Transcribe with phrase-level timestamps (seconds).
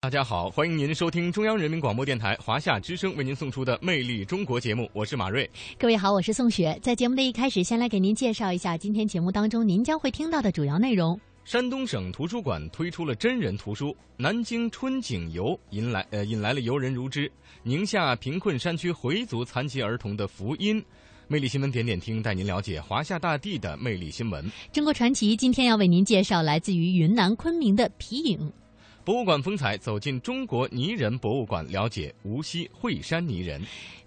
[0.00, 5.50] 大家好，欢迎您收听中央人民广播电台华夏之声为您送出的《魅力中国》节目，我是马瑞。
[5.76, 6.78] 各位好，我是宋雪。
[6.80, 11.20] 在节目的一开始，先来给您介绍一下今天节目当中您将会听到的主要内容。
[11.44, 17.28] 山东省图书馆推出了真人图书《南京春景游》，引来呃引来了游人如织。
[17.64, 20.80] 宁夏贫困山区回族残疾儿童的福音。
[21.26, 24.48] 魅力新闻点点听，带您了解华夏大地的魅力新闻。
[24.72, 28.52] 中国传奇今天要为您介绍来自于云南昆明的皮影。
[29.08, 33.58] 博物馆风采，走进中国泥人博物馆，了解无锡惠山泥人。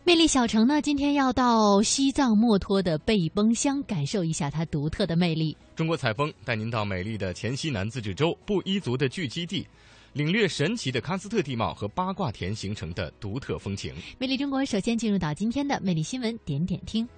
[0.04, 5.58] 魅力小城呢，今天要到西藏墨脱的贝崩乡，感受一下它独特的魅力。
[5.76, 9.66] 中国采风带您到美丽的黔西南自治州布依族的聚集地，
[10.14, 13.96] 领略神奇的喀斯特地貌和八卦田形成的独特风情。
[14.20, 17.10] 魅力中国首先进入到今天的魅力新闻点点听。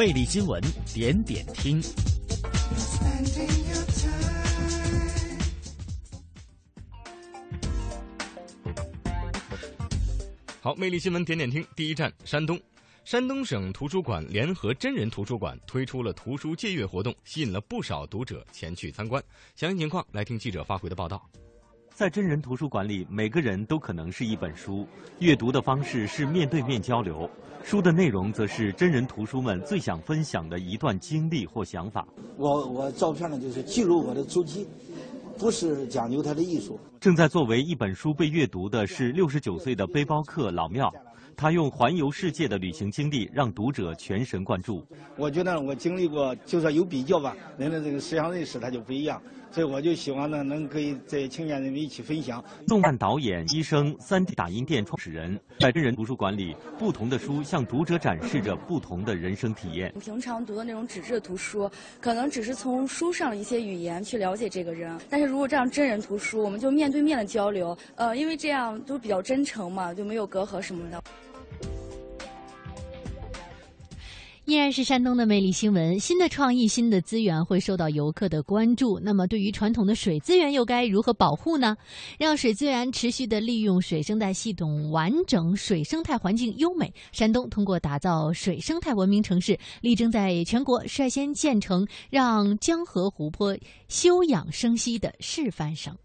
[0.00, 0.58] 魅力新闻
[0.94, 1.78] 点点听。
[10.62, 12.58] 好，魅力新闻点点听，第一站山东。
[13.04, 19.22] 山东省图书馆联合真人图书馆推出了图书借阅活动，吸引了不少读者前去参观。
[19.54, 21.30] 详细情况来听记者发回的报道。
[22.00, 24.86] 在真人图书馆里，每个人都可能是一本书。
[25.18, 27.28] 阅读的方式是面对面交流，
[27.62, 32.08] 书的内容则是真人图书们最想分享的一段经历或想法。
[32.38, 34.66] 我我照片呢，就是记录我的足迹，
[35.36, 36.80] 不是讲究它的艺术。
[36.98, 40.90] 正在作为一本书被阅读的是六十九岁的背包客老庙，
[41.36, 44.82] 他用环游世界的旅行经历让读者全神贯注。
[45.18, 49.20] 我觉得我经历过，就说有比较吧，人的这个思想认识它就不一样。
[49.50, 52.42] 所以我就希望呢，能跟这青年人们一起分享。
[52.68, 59.92] 动漫导演、医生、3D 打印店创始人，在真人图书馆里，不同的书向读者展示着不同的人生体验。
[60.00, 71.02] 平常读的那种纸质的图书，可能只是从书上的一些语言去了解这个人，但是如果这样真人图书，我们就面对面的交流，呃，因为这样都比较真诚嘛，就没有隔阂什么的。
[74.50, 78.98] 依然是山东的魅力新闻，新的创意、新的资源会受到游客的关注。
[79.00, 81.76] 那么，对于传统的水资源又该如何保护呢？
[82.18, 86.92] 让水资源持续的利用水生态系统完整，水生态环境优美。
[87.12, 93.56] 山东通过打造水生态文明城市，力争在全国率先建成让江河湖泊
[93.86, 95.96] 休养生息的示范省。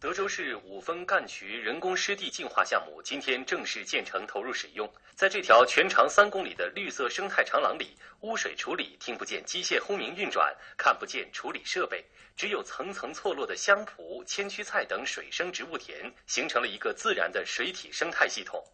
[0.00, 4.88] 德州市五峰干渠人工湿地净化项目今天正式建成投入使用。
[5.16, 12.04] 在这条全长三公里的绿色生态长廊里，污水处理听不见机械轰鸣运转，看不见处理设备，
[12.36, 18.64] 只有层层错落的香蒲、千屈菜等水生植物田，形成了一个自然的水体生态系统。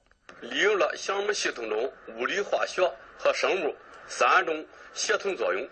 [0.43, 2.83] 利用了项目系统中物理、化学
[3.17, 3.75] 和生物
[4.07, 5.67] 三种协同作用，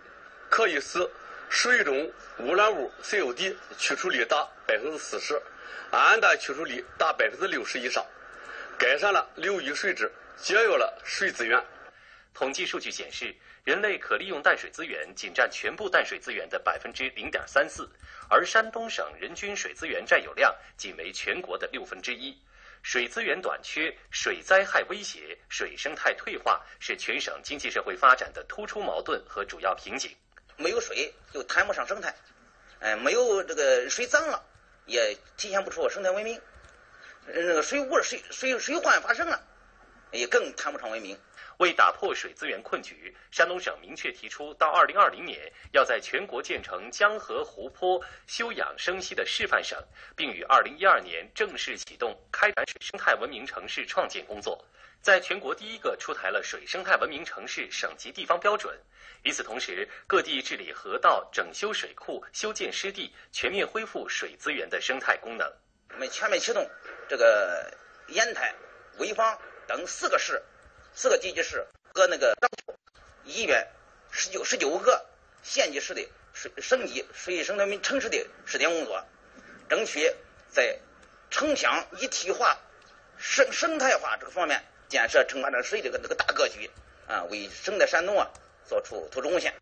[0.48, 1.06] 可以使
[1.50, 5.38] 水中污染物 COD 去除率达百分之四十，
[5.90, 8.02] 氨氮去除率达百分之六十以上，
[8.78, 11.62] 改善了流域水质，节约了水资源。
[12.32, 17.86] 统计数据显示，人类可利用淡水资源仅占全部淡水资源的百分之零点三四，
[18.30, 22.34] 而山东省人均水资源占有量仅为全国的六分之一。
[22.82, 30.10] 水资源短缺、水灾害威胁、水生态退化是全省经济社会发展的突出矛盾和主要瓶颈。
[30.56, 32.14] 没有水就谈不上生态，
[32.80, 34.42] 哎，没有这个水脏了，
[34.86, 36.40] 也体现不出生态文明。
[37.26, 39.42] 那个水污水水水患发生了，
[40.10, 41.18] 也更谈不上文明。
[41.58, 49.78] 为打破水资源困局，山东省明确提出，到二零二零年要在全国建成江河湖泊休养生息的示范省，
[50.16, 54.64] 并于二零一二年正式启动开展水生态文明城市创建工作。
[55.00, 58.78] 在全国第一个出台了水生态文明城市省级地方标准。
[59.24, 65.52] 与此同时，各地治理河道、整修水库、修建湿地，全面恢复水资源的生态功能。
[65.92, 66.64] 我们全面启动
[67.08, 67.68] 这个
[68.08, 68.54] 烟台、
[68.96, 69.36] 潍坊
[69.66, 70.40] 等四个市、
[70.94, 72.50] 四个地级市和那个章
[73.24, 73.66] 医院
[74.10, 75.04] 十九十九个
[75.42, 79.04] 县级市的水省级水生态文明城市的试点工作，
[79.68, 80.10] 争取
[80.50, 80.78] 在
[81.30, 82.58] 城乡一体化、
[83.16, 86.70] 生生态化这个方面建设城管这水这个这个大格局
[87.08, 88.28] 啊，为省的山东啊。
[88.64, 89.52] 做出突出贡献。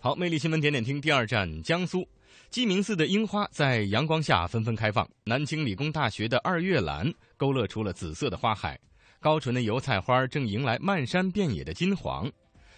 [0.00, 2.08] 好，魅力新闻点点听第二站江苏，
[2.56, 5.06] 鸡鸣寺的樱花在阳光下纷纷开放。
[5.24, 8.80] 南京理工大学的二月兰勾勒出了紫色的花海，
[9.20, 12.32] 高纯的油菜花正迎来漫山遍野的金黄。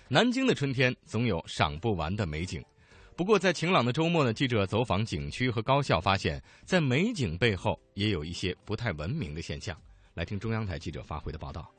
[0.09, 2.61] 南京的春天总有赏不完的美景。
[3.17, 9.81] 不过，在晴朗的周末呢，记者走访景区和高校，发现，在美景背后也有一些不太文明的现象。
[10.15, 11.73] 来听中央台记者发回的报道。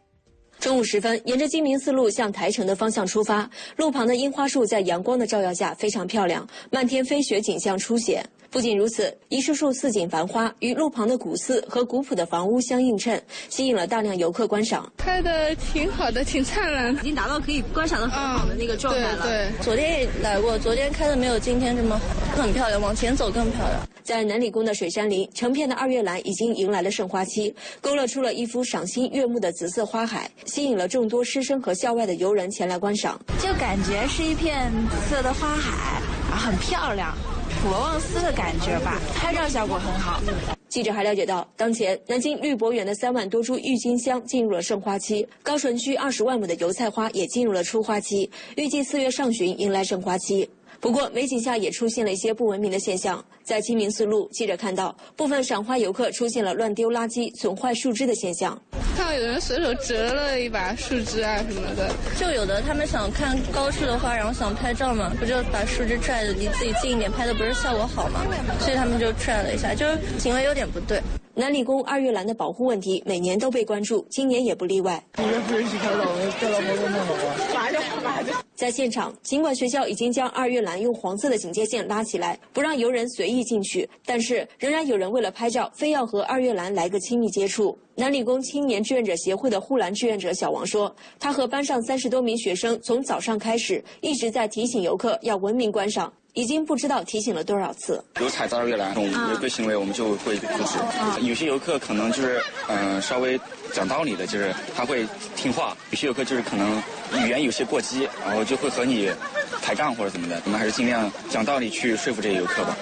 [0.59, 8.25] 中午时分，沿着金明寺路向台城的方向出发，路旁的樱花树在阳光的照耀下非常漂亮，漫天飞雪景象初显。
[8.51, 14.91] 不仅如此，一树树似锦繁花与路旁的古寺和古朴的房屋相映衬，吸引了大量游客观赏。
[14.97, 19.21] 拍的挺好的，挺灿烂，已经达到可以观赏的很好的那个状态了。
[19.21, 21.97] 对对，昨天也来过，昨天开的没有今天这么
[22.35, 23.87] 好，很漂亮，往前走更漂亮。
[24.01, 33.17] 在南理宫的水杉林，成片的二月兰已经迎来了盛花期，勾勒出了一幅赏心悦目的紫色花海，吸引了众多师生和校外的游人前来观赏。
[33.41, 37.15] 就感觉是一片紫色的花海，啊，很漂亮。
[37.61, 40.21] 普罗旺斯的感觉吧，拍照效果很好。
[40.69, 50.49] 记者还了解到，当前南京绿博园的三万多株郁金香进入了盛花期，高淳区二十万亩的油菜花也进入了初花期，预计四月上旬迎来盛花期。
[50.79, 53.23] 不过，美景下也出现了一些不文明的现象。
[53.49, 58.55] 在清明寺路，记者看到部分赏花游客出现了乱丢垃圾、损坏树枝的现象。
[58.95, 68.23] 看到有人随手折了一把树枝啊什么的，就有的他们想看高处的花，然后想拍照嘛，不就把树枝拽的离自己近一点，拍的不是效果好吗？
[68.59, 71.01] 所以他们就拽了一下，就是行为有点不对。
[71.33, 75.01] 南理工二月兰的保护问题每年都被关注，今年也不例外。
[75.13, 76.03] 不允许拍照，
[76.37, 77.13] 拍照活动弄好
[77.51, 78.33] 罚着罚着。
[78.55, 87.77] 在现场，尽管学校已经将二月兰用黄色的警戒线拉起来，不让游人随意进去，但是仍然有人为了拍照，非要和二月兰来个亲密接触。
[87.95, 98.01] 南理工青年志愿者协会的护栏志愿者小王说：“他和班上三十多名学生从早上开始一直在提醒游客要文明观赏。”已经不知道提醒了多少次。
[98.21, 101.27] 有踩到二月兰这种违规行为，我们就会阻止。
[101.27, 103.37] 有些游客可能就是，嗯，稍微
[103.73, 105.05] 讲道理的，就是他会
[105.35, 106.81] 听话；有些游客就是可能
[107.25, 109.11] 语言有些过激，然后就会和你
[109.59, 110.39] 抬杠或者怎么的。
[110.45, 112.77] 我们还是尽量讲道理去说服这些游客吧。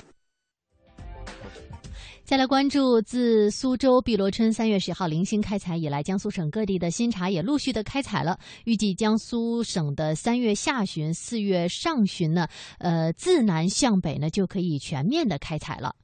[2.28, 8.38] 再来关注，自苏州碧螺春三月十号零星开采以来，江苏省各地的新茶也陆续的开采了。
[8.66, 12.46] 预计江苏省的三月下旬、四月上旬呢，
[12.80, 15.96] 呃，自南向北呢就可以全面的开采了。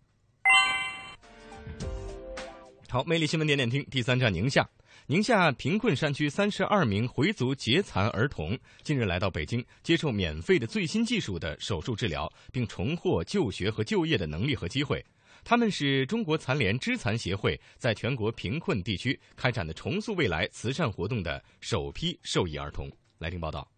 [2.87, 4.65] 好，魅力新闻点点听，第三站宁夏。
[5.07, 15.05] 宁夏贫困山区三十二名回族截残儿童近日来到北京，接受免费的最新技术的手术治疗，并重获就学和就业的能力和机会。
[15.43, 22.89] 他们是中国残联肢残协会在全国贫困地区开展的“重塑未来”慈善活动的首批受益儿童。
[23.19, 23.72] 来听报道。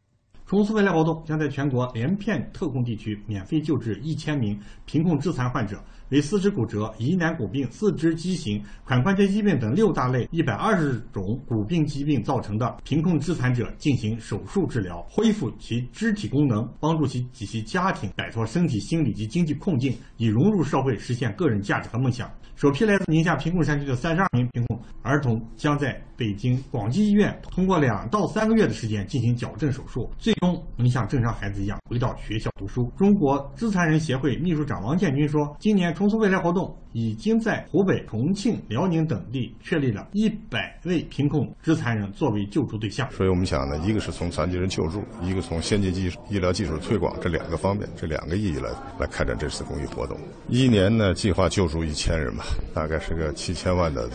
[0.47, 4.55] 重塑未来活动将在全国连片特困地区免费救治一千名
[4.85, 22.31] 贫困致残患者，为四肢骨折、疑难骨病、四肢畸形、髋关节疾病等六大类一百二十种骨病疾病造成的贫困致残者进行手术治疗，恢复其肢体功能，帮助其及其家庭摆脱身体、心理及经济困境，以融入社会，实现个人价值和梦想。
[22.55, 32.91] 首批来自宁夏贫困山区的三十二名贫困儿童，将在北京广济医院通过两到三个月的时间进行矫正手术，最终能像正常孩子一样回到学校读书。
[32.97, 43.09] 中国肢残人协会秘书长王建军说：“今年重塑未来活动已经在湖北、重庆、辽宁等地确立了一百位贫困肢残人作为救助对象。
[43.11, 50.17] 所以我们想呢，一个是从残疾人救助，一个从先进技术、医疗技术推广这两个方面，这两个意义来来开展这次公益活动。
[50.49, 52.43] 一年呢，计划救助一千人吧。”
[52.73, 54.09] 大概是个七千万的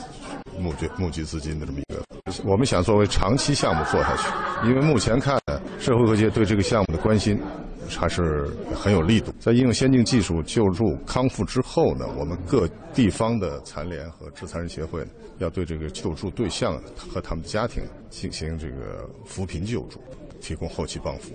[0.60, 2.02] 募捐募集资金的这么一个，
[2.44, 5.40] 我们想作为长期项目做下去，因为目前看
[5.78, 7.40] 社会各界对这个项目的关心
[7.88, 9.32] 还是很有力度。
[9.40, 15.04] 在应用先进技术救助康复之后呢，我们各地方的残联和致残人协会
[15.38, 20.00] 要对这个救助对象和他们的家庭进行这个扶贫救助，
[20.40, 21.32] 提供后期帮扶，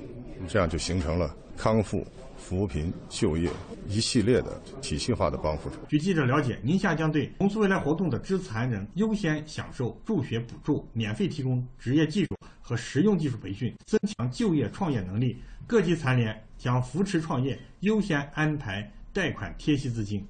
[0.48, 2.06] 这样就形成了康复。
[2.48, 3.50] 扶贫就业
[3.88, 5.68] 一系列的体系化的帮扶。
[5.88, 15.42] 据记者了解，宁夏将对重塑未来活动的知残人优先享受助学补助，免费提供职业技术和实用技术培训，增强就业创业能力。
[15.66, 20.24] 各级残联将扶持创业，优先安排贷款贴息资金。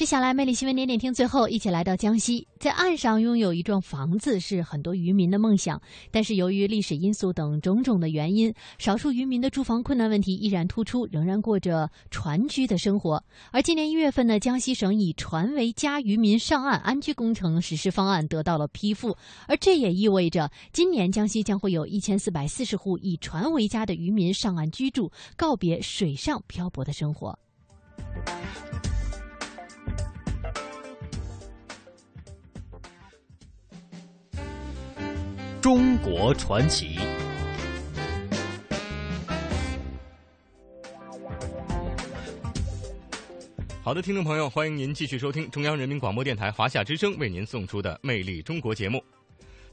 [0.00, 5.78] 接下来，魅力新闻点点听，最后一起来到江西，在岸上拥有一幢房子是很多渔民的梦想，
[6.10, 13.22] 但是由于历史因素等种种的原因，少数渔民的住房困难问题依然突出，仍然过着船居的生活。
[13.52, 19.14] 而今年一月份呢，江西省以船为家渔民上岸安居工程实施方案得到了批复，
[19.46, 27.38] 而这也意味着今年江西将会有一千四百四十户以船为家的渔民上岸居住，告别水上漂泊的生活。
[35.60, 36.98] 中国传奇。
[43.82, 49.02] 好的，听众朋友，欢迎您继续收听中央人民广播电台华夏之声为您送出的《魅力中国》节目。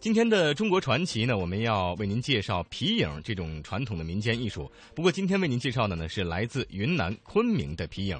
[0.07, 4.71] 今天的中国传奇呢，我们要为您介绍皮影这种传统的民间艺术。
[4.95, 8.17] 不过，今天为您介绍的呢是来自云南昆明的皮影。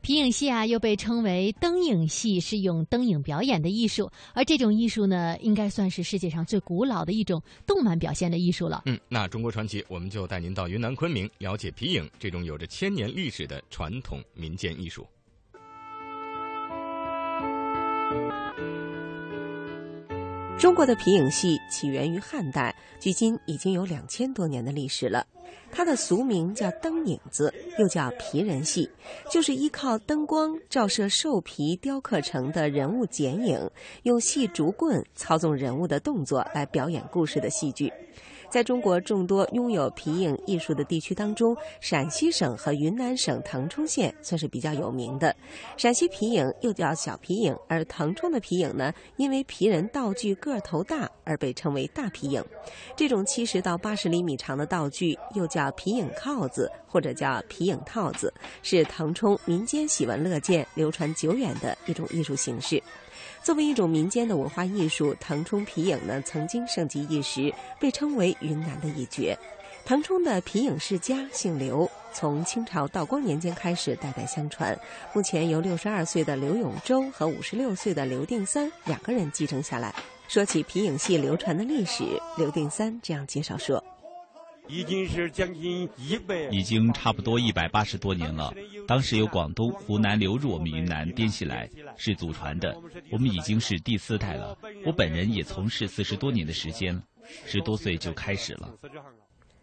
[0.00, 4.10] 皮影戏啊，又被称为灯影戏，是用灯影表演的艺术。
[4.34, 8.82] 而这种艺术呢，应该算是世界上最古老的一种动漫表现的艺术了。
[8.86, 15.06] 嗯，那中国传奇，我们就带您到云南昆明，了解皮影这种有着千年历史的传统民间艺术。
[20.58, 25.24] 中国的皮影戏起源于汉代，距今已经有两千多年的历史了。
[25.70, 28.90] 它的俗名叫灯影子，又叫皮人戏，
[29.30, 33.70] 就是依靠灯光照射兽皮雕刻成的人物剪影，
[34.02, 37.92] 用细竹棍操纵人物的动作来表演故事的戏剧。
[38.50, 45.34] 在中国众多拥有皮影艺术的地区当中，陕西省和云南省腾冲县算是比较有名的。
[45.76, 52.42] 陕西皮影又叫小皮影，而腾冲的皮影呢，因为皮人道具个头大而被称为大皮影。
[52.96, 62.82] 这种七十到八十厘米长的道具又叫皮影靠子或者叫皮影套子，是腾冲民间喜闻乐见、流传久远的一种艺术形式。
[63.48, 67.50] 作为一种民间的文化艺术，腾冲皮影呢曾经盛极一时，
[67.80, 69.34] 被称为云南的一绝。
[69.86, 74.78] 腾冲的皮影世家姓刘，从清朝道光年间开始代代相传，
[75.14, 79.94] 目前由六十二岁的刘永洲和五十六岁的刘定三两个人继承下来。
[80.28, 82.04] 说起皮影戏流传的历史，
[82.36, 83.82] 刘定三这样介绍说。
[84.68, 88.52] 已经是将近一百，已经差不多一百八十多年了。
[88.86, 92.76] 当时由广东、湖南流入我们云南滇西来，是祖传的。
[93.10, 94.56] 我们已经是第四代了。
[94.84, 97.02] 我本人也从事四十多年的时间，
[97.46, 98.74] 十多岁就开始了。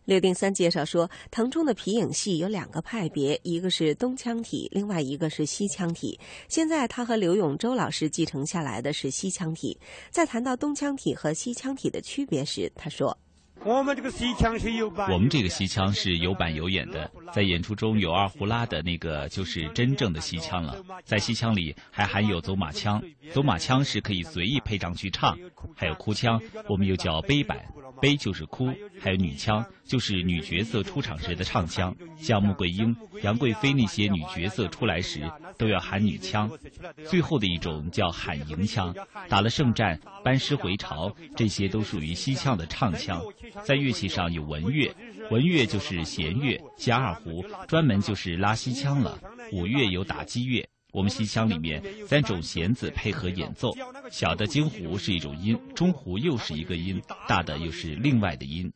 [0.05, 6.19] 刘定三介绍说，腾冲的皮影戏有两个派别，一个是东腔体，另外一个是西腔体。
[6.47, 9.77] 现在他和刘永洲老师继承下来的是西腔体。
[10.11, 13.17] 在谈到东腔体和西腔体的区别时，他说。
[13.65, 20.77] 我们这个西腔是有板，我们这个西腔是有板有眼的，在演出中有二胡拉的那个就是真正的西腔了。
[21.03, 23.01] 在西腔里还含有走马腔，
[23.33, 25.35] 走马腔是可以随意配上去唱，
[25.75, 27.65] 还有哭腔，我们又叫悲板，
[28.01, 35.21] 悲就是哭，还有女腔，就是女角色出场时的唱腔，像穆桂英、杨贵妃那些女角色出来时
[35.57, 36.49] 都要喊女腔。
[37.09, 38.95] 最后的一种叫喊迎腔，
[39.29, 43.21] 打了胜战、班师回朝，这些都属于西腔的唱腔。
[43.63, 44.93] 在乐器上有文乐，
[45.31, 49.19] 文乐就是弦乐加二胡，专门就是拉西腔了。
[49.51, 53.73] 五乐有打击乐，我们西腔里面三种弦子配合演奏，
[54.09, 58.71] 小的京胡是一种音，中胡又是一个音，大的又是另外的音。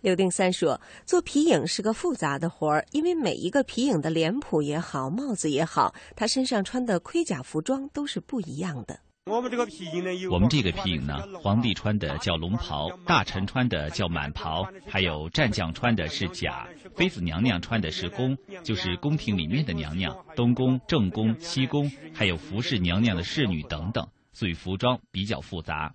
[0.00, 8.98] 刘定三说，做皮影是个复杂的活儿，因为每一个皮影的脸谱也好，帽子也好，他身上穿的盔甲服装都是不一样的。
[9.30, 25.94] 我们这个皮影呢，我们这个皮影呢，皇帝穿的叫龙袍，大臣穿的叫满袍，还有战将穿的是甲，妃子娘娘穿的是宫，就是宫廷里面的娘娘，东宫、正宫、西宫，还有服侍娘娘的侍女等等，所以服装比较复杂。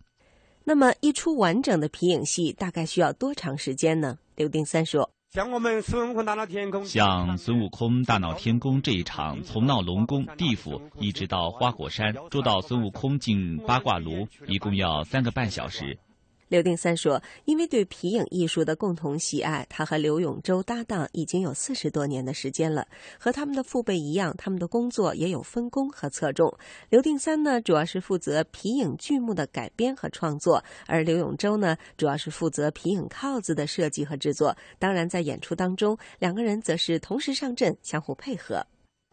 [0.64, 4.18] 那么，一出完整的皮影戏大概需要多长时间呢？
[4.38, 5.15] 刘定三说。
[5.36, 16.00] 像我们孙悟空大闹天宫，像孙悟空大闹天宫这一场，从闹龙宫地府一直到花果山，捉到孙悟空进八卦炉，一共要三个半小时。
[16.48, 22.88] 刘定三说：“因为对皮影艺术的共同喜爱，他和刘永洲搭档已经有四十多年的时间了。
[23.20, 26.56] 和他们的父辈一样，他们的工作也有分工和侧重。
[26.90, 34.56] 刘定三呢，主要是负责皮影剧目的改编和创作，而刘永洲呢，主要是负责皮影靠子的设计和制作。
[34.78, 38.64] 当然，在演出当中，两个人则是同时上阵，相互配合。”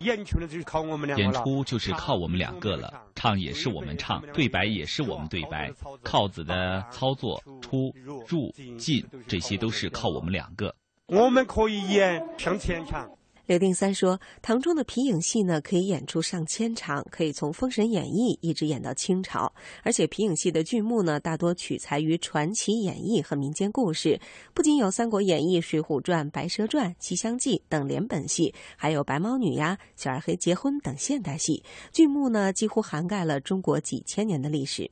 [0.02, 7.94] 演出呢就是靠我们两个演出就是靠我们两个了，唱也是我们唱，对白也是我们对白，靠子的操作、出
[8.26, 10.74] 入进，这些都是靠我们两个。
[11.06, 13.10] 我们可以演上千场。
[13.44, 19.52] 刘定三说：“唐中的皮影戏呢，可以演出上千场，可以从《封神演义》一直演到清朝。
[19.82, 24.20] 而且皮影戏的剧目呢，大多取材于传奇演义和民间故事，
[24.54, 31.64] 不仅有《三国演义》《水浒传》《白蛇传》《西厢记》等连本戏，还有《白毛女》呀、《小二黑结婚》等现代戏。
[31.92, 34.88] 剧目呢，几乎涵盖了中国几千年的历史。”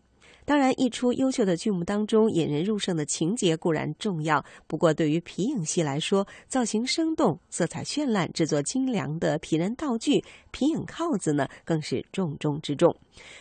[0.50, 4.44] 当然，一出优秀的剧目当中，引人入胜的情节固然重要。
[4.66, 12.92] 不过，对于皮影戏来说，造型生动、色彩绚烂、制作精良的皮人道具、皮影靠子呢，更是重中之重。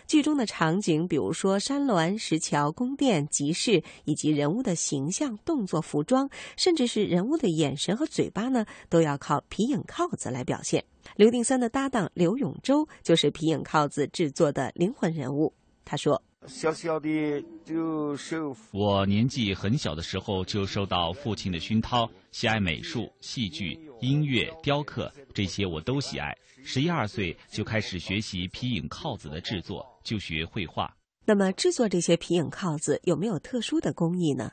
[0.05, 10.85] 剧中的场景，比如说山峦、石桥、宫殿、集市，以及人物的形象、动作、服装，甚至是人物的眼神和嘴巴呢，都要靠皮影靠子来表现。
[11.15, 15.51] 刘定三的搭档刘永洲就是皮影靠子制作的灵魂人物。
[15.83, 16.21] 他说。
[16.47, 18.55] 小小的就受。
[18.71, 26.35] 我年纪很小的时候就受到父亲的熏陶，喜爱美术、戏剧、音乐、雕刻，这些我都喜爱。
[26.63, 30.95] 十一二岁就开始学习皮影靠子的制作，就学绘画。
[31.25, 34.51] 那么制作这些皮影靠子有没有特殊的工艺呢？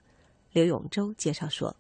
[0.53, 1.77] 刘永洲介绍说。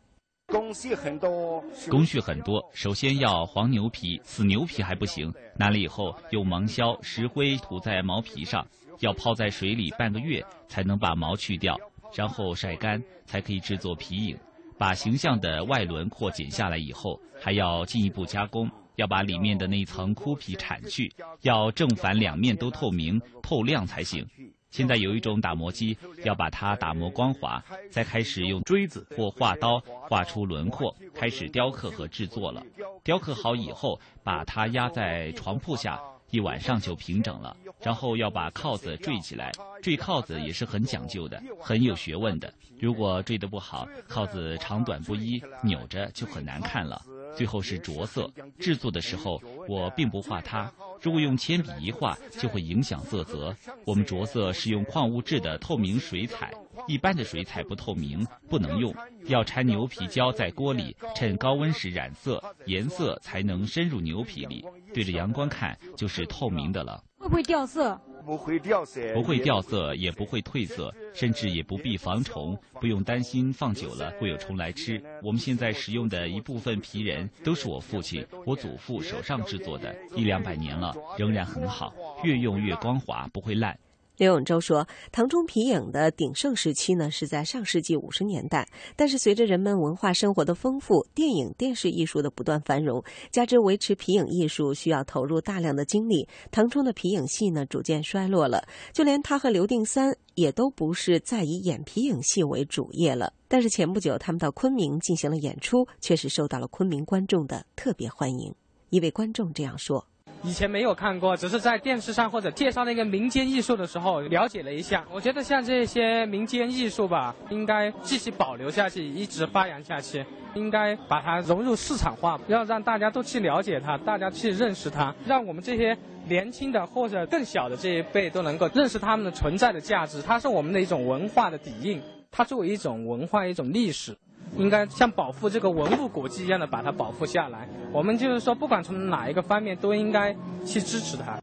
[0.47, 2.71] 工序很多，工序很多。
[2.73, 5.35] 首先要黄牛皮，死牛皮还不行。
[5.59, 8.65] 拿了以后，用芒硝、石灰涂在毛皮上，
[9.01, 11.79] 要泡在水里半个月才能把毛去掉，
[12.15, 14.39] 然后晒干才可以制作皮影。
[14.79, 21.11] 把形象的外轮廓剪下来以后，还要进一步加工，要把里面的那层枯皮铲去，
[21.41, 24.27] 要正反两面都透明透亮才行。
[24.71, 32.63] 现在有一种打磨机，要把它打磨光滑，再开始用锥子或画刀画出轮廓，开始雕刻和制作了。
[33.03, 35.99] 雕刻好以后，把它压在床铺下，
[36.37, 37.57] 一晚上就平整了。
[37.81, 39.53] 然后要把靠子坠起来，
[39.83, 42.53] 坠靠子也是很讲究的，很有学问的。
[42.79, 47.01] 如果坠得不好，靠子长短不一，扭着就很难看了。
[47.37, 53.55] 最后是着色，制作的时候我并不画它，如果用铅笔一画就会影响色泽。
[53.85, 56.53] 我们着色是用矿物质的透明水彩，
[56.89, 58.95] 一般的水彩不透明，不能用。
[59.27, 64.65] 要掺牛皮胶在锅里，趁高温时染色，颜色才能深入牛皮里。
[64.95, 67.03] 对着阳光看就是透明的了。
[67.19, 68.01] 会不会掉色？
[68.25, 75.01] 不会掉色，不会掉色，也不会褪色，甚至也不必防虫，不用担心放久了会有虫来吃。
[75.23, 80.86] 我们现在使用的一部分皮人都是我父亲、我祖父手上制作的，一两百年了，
[81.17, 83.79] 仍然很好，越用越光滑，不会烂。
[84.19, 88.67] 刘永洲说：“唐中皮影的鼎盛时期呢，是在上世纪五十年代。
[88.97, 98.67] 但是随着人们文化生活的丰富，电影、电视艺术的不断繁荣，加之维持皮影艺术需要投入大量的精力，唐中的皮影戏呢逐渐衰落了。
[98.95, 103.35] 就连他和刘定三也都不是再以演皮影戏为主业了。
[103.49, 108.55] 但是前不久他们到昆明进行了演出，确实受到了昆明观众的特别欢迎。
[108.89, 110.07] 一位观众这样说。”
[110.43, 115.05] 以前没有看过，只是在电视上或者介绍那个民间艺术的时候了解了一下。
[115.13, 120.25] 我觉得像这些民间艺术吧，应该继续保留下去，一直发扬下去。
[120.55, 130.23] 应该把它融入市场化，要让大家都去了解它，大家去认识它，让我们这些年轻的或者更小的这一辈都能够认识它们的存在的价值。
[130.23, 134.17] 它是我们的一种文化的底蕴，它作为一种文化、一种历史。
[134.57, 137.69] 应该像保护这个文物古迹一样的把它保护下来。
[137.93, 141.41] 我们就是说，不管从哪一个方面，都应该去支持它。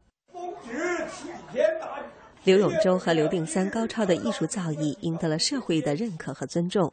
[2.44, 6.92] 刘永洲和刘定三高超的艺术造诣赢得了社会的认可和尊重。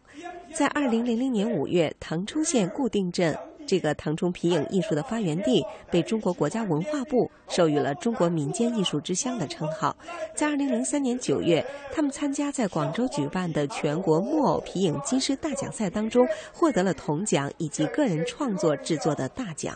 [0.54, 3.38] 在二零零零年五月，腾冲县固定镇。
[3.72, 9.96] 这个腾冲皮影艺术的发源地被中国国家文化部授予了“中国民间艺术之乡”的称号。
[10.36, 19.74] 在二零零三年九月，他们参加在广州举办的全国木偶皮影金狮大奖赛当中，获得了铜奖以及个人创作制作的大奖。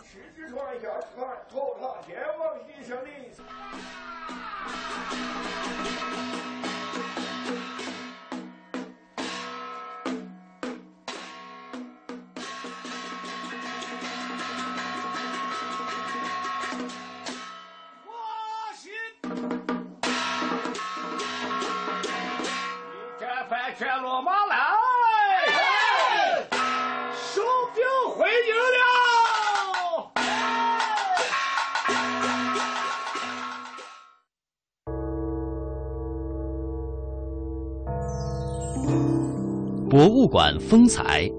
[39.88, 41.30] 博物馆风采。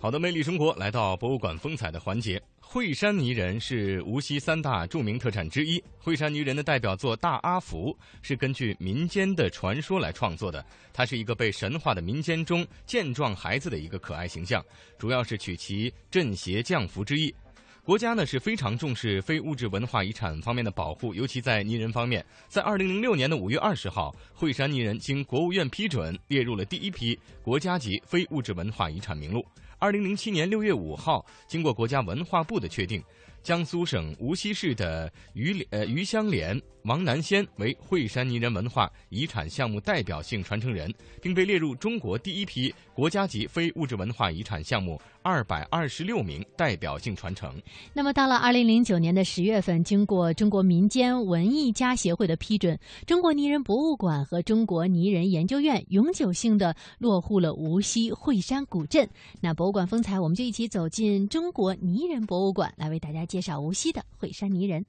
[0.00, 2.42] 好的，魅力生活来到博物馆风采的环节。
[2.78, 5.82] 惠山泥人是无锡三大著名特产之一。
[5.98, 7.90] 惠山泥人的代表作《大阿福》
[8.22, 10.64] 是根据民间的传说来创作的。
[10.92, 14.64] 它是一个被神话的民间中健壮孩子的一个可爱形象，
[14.96, 17.34] 主要是取其镇邪降福之意。
[17.82, 22.24] 国家呢是非常重视非物质文化遗产方面的保护，尤其在泥人方面。
[22.46, 29.44] 在二零零六年的五月二十号，惠山泥人经国务院批准列入了第一批国家级非物质文化遗产名录。
[29.80, 33.00] 二零零七年六月五号，经过国家文化部的确定，
[33.44, 47.54] 江苏省无锡市的余呃余香莲、王南仙为惠山泥人文化遗产项目代表性传承人，并被列入中国第一批国家级非物质文化遗产项目二百二十六名代表性传承。
[47.92, 59.08] 那么，到了二零零九年的十月份，经过中国民间文艺家协会的批准，中国泥人博物馆和中国泥人研究院永久性的落户了无锡惠山古镇。
[59.40, 64.84] 那博物馆风采，我们就一起走进中国泥人博物馆，来为大家介绍无锡的惠山泥人。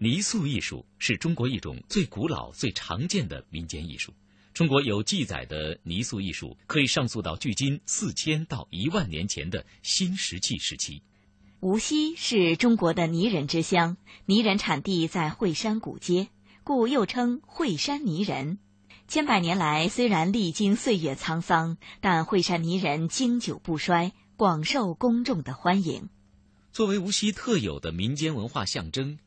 [0.00, 4.14] 泥塑艺术是中国一种最古老、最常见的民间艺术。
[4.54, 11.02] 中国有记载的泥塑艺术可以上溯到距今四千到一万年前的新石器时期。
[11.58, 16.28] 无锡是中国的泥人之乡，泥人产地在惠山古街，
[16.62, 18.60] 故又称惠山泥人。
[19.08, 26.08] 千百年来，虽然历经岁月沧桑，但惠山泥人经久不衰，广受公众的欢迎。
[26.72, 29.18] 作为无锡特有的民间文化象征。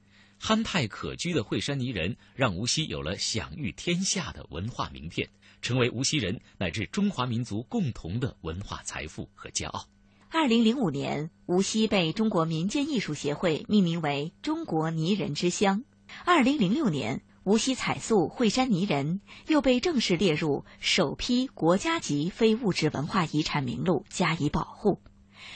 [0.43, 5.30] 憨态可掬的惠山泥人，让无锡有了享誉天下的文化名片，
[5.62, 9.86] 成为无锡人乃至中华民族共同的文化财富和骄傲。
[10.32, 15.84] 二零零五年，无锡被中国民间艺术协会命名为中国泥人之乡。
[16.25, 25.04] 二零零六年，无锡彩塑惠山泥人又被正式列入首批国家级非物质文化遗产名录，加以保护。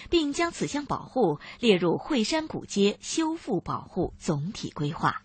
[0.10, 5.24] 并将此项保护列入惠山古街修复保护总体规划。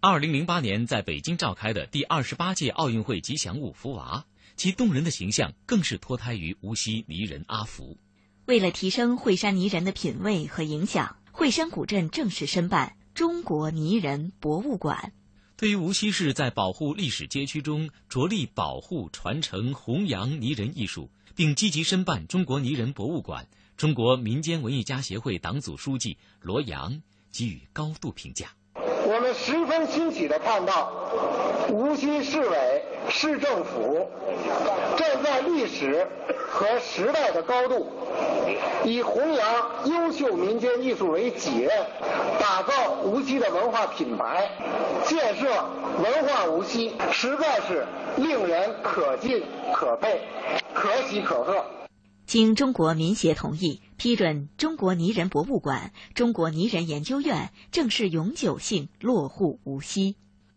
[0.00, 4.24] 二零零八年在北京召开的第二十八届奥运会吉祥物福娃，
[4.56, 7.96] 其动人的形象更是脱胎于无锡泥人阿福。
[8.46, 15.12] 为了提升惠山泥人的品味和影响，惠山古镇正式申办中国泥人博物馆。
[15.56, 23.46] 对于无锡市在保护历史街区中着力保护、传承、弘扬泥人艺术，并积极申办中国泥人博物馆。
[23.76, 28.46] 中国民间文艺家协会党组书记罗阳给予高度评价。
[28.74, 30.92] 我们十分欣喜地看到，
[31.68, 34.08] 无锡市委市政府
[34.96, 36.06] 站在历史
[36.48, 37.90] 和时代的高度，
[38.84, 41.70] 以弘扬优秀民间艺术为己任，
[42.40, 44.48] 打造无锡的文化品牌，
[45.04, 45.46] 建设
[46.02, 47.84] 文化无锡，实在是
[48.16, 49.42] 令人可敬
[49.74, 50.20] 可佩，
[50.72, 51.64] 可喜可贺。
[52.32, 60.16] 经中国民协同意批准，中国泥人博物馆、中国泥人研究院正式永久性落户无锡。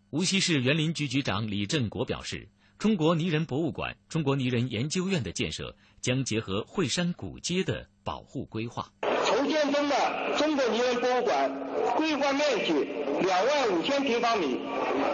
[0.09, 8.89] 无锡市园林局局长李振国表示，中国泥人博物馆、中国泥人研究院的建设将结合惠山古街的保护规划。
[9.25, 9.95] 筹建中的
[10.37, 11.51] 中国泥人博物馆
[11.95, 12.87] 规划面积
[13.21, 14.59] 两万五千平方米，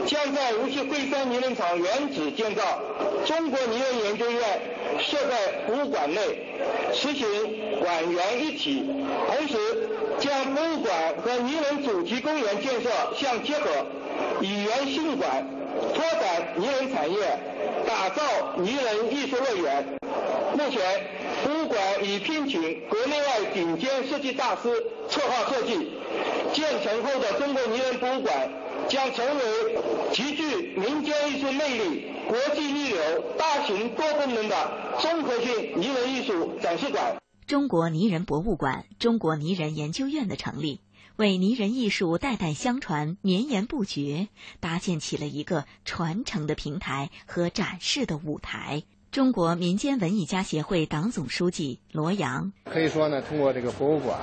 [0.06, 2.62] 将在无锡惠山泥人厂原址建造。
[3.26, 4.42] 中国泥人研究院
[5.00, 6.22] 设在博物馆内。
[6.94, 7.26] 实行
[7.80, 8.86] 馆园一体，
[9.28, 9.58] 同时
[10.20, 10.94] 将博物馆
[11.24, 13.70] 和泥人主题公园建设相结合，
[14.42, 15.48] 以园兴馆，
[15.96, 17.18] 拓展泥人产业，
[17.88, 18.22] 打造
[18.58, 19.86] 泥人艺术乐园。
[20.54, 20.82] 目前，
[21.44, 24.70] 博物馆已聘请国内外顶尖设计大师
[25.10, 25.92] 策划设计，
[26.54, 28.52] 建成后的中国泥人博物馆
[28.88, 29.44] 将成为
[30.14, 32.12] 极具民间艺术魅力。
[32.28, 33.00] 国际一流、
[33.38, 37.18] 大型多功能的综合性泥人艺术展示馆。
[37.46, 40.80] 中国泥人博物馆、中国泥人研究院的成立，
[41.18, 48.84] 为泥人艺术代代相传、绵延不绝搭建起了一个传承的平台和展示的舞台。
[49.12, 54.18] 中国民间文艺家协会党总书记罗阳可以说呢，通过这个博物馆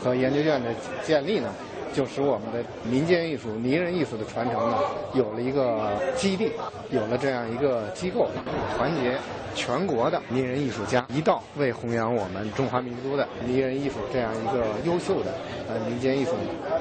[0.00, 0.74] 和研究院的
[1.04, 1.52] 建立呢。
[1.94, 4.78] 就使我们的民间艺术、泥人艺术的传承呢，
[5.12, 6.50] 有了一个基地，
[6.90, 8.30] 有了这样一个机构，
[8.74, 9.14] 团结
[9.54, 15.34] 全国的泥人艺术家，一道为弘扬我们中华民族的泥人艺术这样一个优秀的
[15.68, 16.32] 呃民间艺术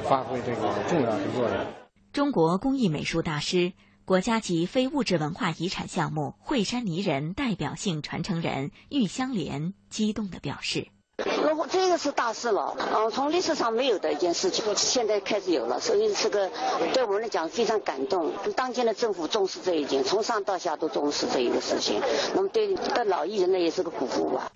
[0.06, 1.58] 发挥这个重要的作用。
[2.14, 3.74] 中国工艺美术大师、
[4.12, 10.90] 国家级非物质文化遗产项目惠山泥人代表性传承人玉香莲激动地表示。
[11.70, 16.52] 这个是大事了，嗯，从历史上没有的一件事情，现在开始有了，所以是个
[16.94, 18.34] 对我们来讲非常感动。
[18.54, 22.02] 当今的政府重视这一点，从上到下都重视这一个事情，
[22.36, 24.52] 那么对对老艺人呢也是个鼓舞吧。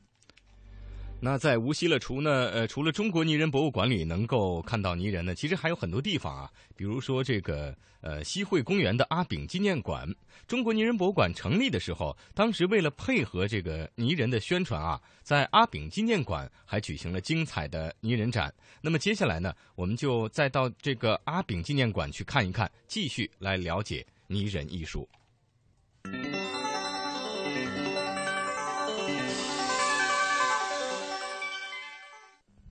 [1.25, 10.07] 那在无锡了，除呢，呃，除了中国泥人博物馆里能够看到泥人呢，其实还有很多地方啊，比如说这个呃西汇公园的阿炳纪念馆。
[10.45, 18.53] 中国泥人博物馆成立的时候，当时为了配合这个泥人的宣传啊，在阿炳纪念馆还举行了精彩的泥人展。
[18.79, 25.09] 那么接下来呢，我们就再到这个阿炳纪念馆去看一看，继续来了解泥人艺术。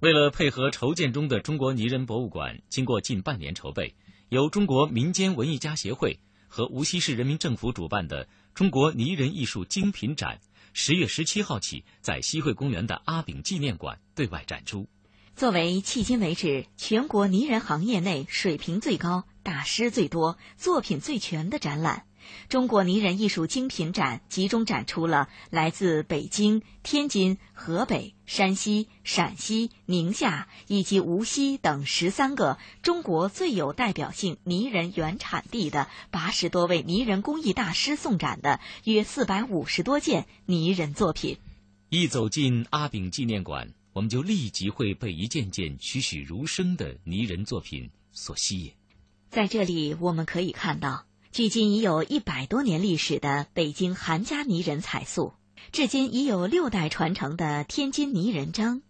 [0.00, 3.94] 为了配合筹建中的中国泥人博物馆，经过近半年筹备，
[4.28, 10.40] 由中国民间文艺家协会和无锡市人民政府主办的中国泥人艺术精品展，
[10.72, 14.88] 十月十七号起在西汇公园的阿炳纪念馆对外展出。
[15.36, 22.06] 作为迄今为止全国泥人行业内水平最高、大师最多、作品最全的展览。
[22.48, 41.38] 中国泥人艺术精品展集中展出了来自北京、天津、河北、山西、陕西、宁夏以及无锡等十三个中国最有代表性泥人原产地的八十多位泥人工艺大师送展的约四百五十多件泥人作品。
[41.90, 48.72] 一走进阿炳纪念馆，我们就立即会被一件件栩栩如生的泥人作品所吸引。
[49.30, 51.06] 在这里，我们可以看到。
[51.34, 55.34] 距今已有一百多年历史的北京韩家泥人彩塑，
[55.72, 58.82] 至今已有六代传承的天津泥人张，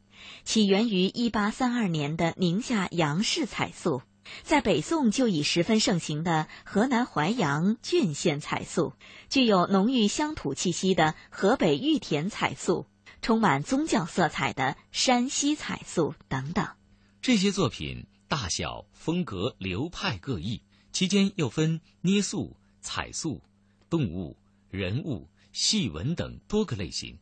[0.44, 4.02] 起源于一八三二年的宁夏杨氏彩塑，
[4.42, 8.92] 在北宋就已十分盛行的河南淮阳郡县彩塑，
[9.30, 12.86] 具有浓郁乡土气息的河北玉田彩塑，
[13.22, 16.68] 充满宗教色彩的山西彩塑等等。
[17.22, 20.60] 这些作品大小、风格、流派各异。
[20.94, 23.42] 其间又分捏塑、彩塑、
[23.90, 24.36] 动物、
[24.70, 27.18] 人物、戏文等多个类型，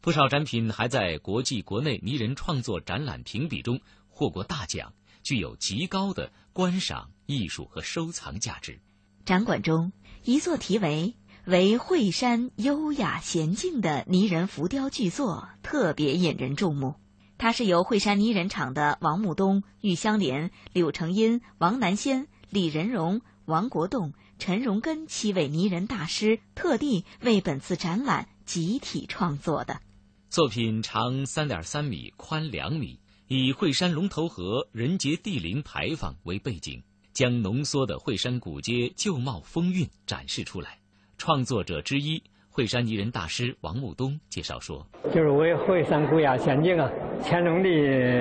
[0.00, 8.80] 不少展品还在国际、国内泥人创作展览评比中获过大奖，具有极高的观赏艺术和收藏价值。
[9.24, 9.92] 展馆中，
[10.24, 11.14] 一座题为
[11.46, 16.96] “为惠山优雅娴静”的泥人浮雕巨作特别引人注目。
[17.38, 22.26] 它是由惠山泥人厂的王木东、玉香莲、柳成荫、王南仙。
[22.52, 29.80] 李仁荣、王国栋、陈荣根七位泥人大师特地为本次展览集体创作的
[30.28, 36.82] 作品，长三点三米，宽两米，以惠山龙头河人杰地灵牌坊为背景，
[37.14, 40.78] 将浓缩的惠山古街旧貌风韵展示出来。
[41.16, 42.22] 创作者之一。
[42.54, 46.86] 惠山泥人大师王木东介绍说：“就是为惠山古雅娴静啊，
[47.24, 47.68] 乾隆的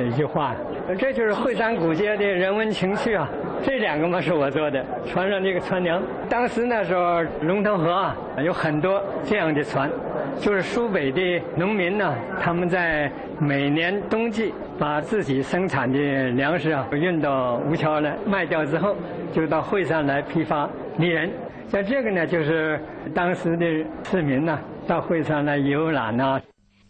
[0.08, 0.56] 一句话，
[0.98, 3.28] 这就是惠山古街的人文情趣啊。
[3.62, 8.16] 这两个嘛是我做的，船上这个船娘，当时那时候龙头河啊
[8.46, 9.92] 有很多这样的船，
[10.40, 11.22] 就是苏北的
[11.58, 18.96] 农民呢，他们在每年冬季把自己生产的粮食啊运到吴桥来卖掉之后，
[19.34, 21.30] 就到惠山来批发泥人。”
[21.72, 22.84] 在这个呢，就是
[23.16, 23.66] 当时的
[24.04, 26.42] 市民呢，到会上来游览呢。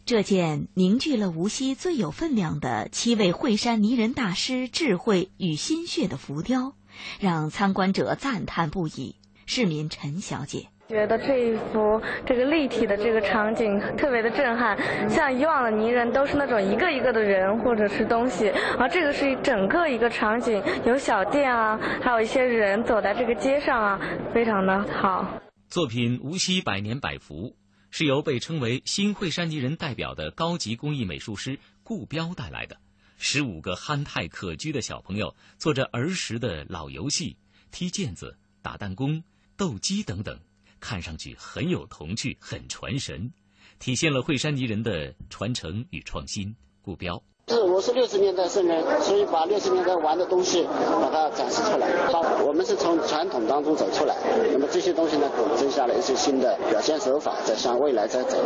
[0.05, 6.73] 这件凝聚了无锡最有分量的七位惠山泥人大师智慧与心血的浮雕，
[7.19, 9.15] 让参观者赞叹不已。
[9.45, 10.69] 市民陈小姐。
[10.91, 14.77] 觉得这一幅这个立体的这个场景特别的震撼，
[15.09, 24.01] 像以往的泥人都是那种一个一个的人或者是东西，而这个是一整个一个场景，有小店啊，还有一些人走在这个街上啊，
[24.33, 25.41] 非常的好。
[25.69, 27.51] 作品《无锡百年百福》
[27.89, 32.75] 是由被称为新惠山泥人代表的高级工艺美术师顾彪带来的，
[33.17, 37.37] 十五个憨态可掬的小朋友做着儿时的老游戏，
[37.71, 39.23] 踢毽子、打弹弓、
[39.55, 40.37] 斗鸡等等。
[40.81, 43.31] 看上去很有童趣，很传神，
[43.79, 46.53] 体现了惠山泥人的传承与创新。
[46.81, 52.07] 顾彪是我是六十年代生人，所以把六十年代玩的东西把它展示出来。
[52.11, 54.15] 好，我们是从传统当中走出来，
[54.51, 58.37] 那么这些东西呢，给我们增加了一些新的表现手法，在向未来在走。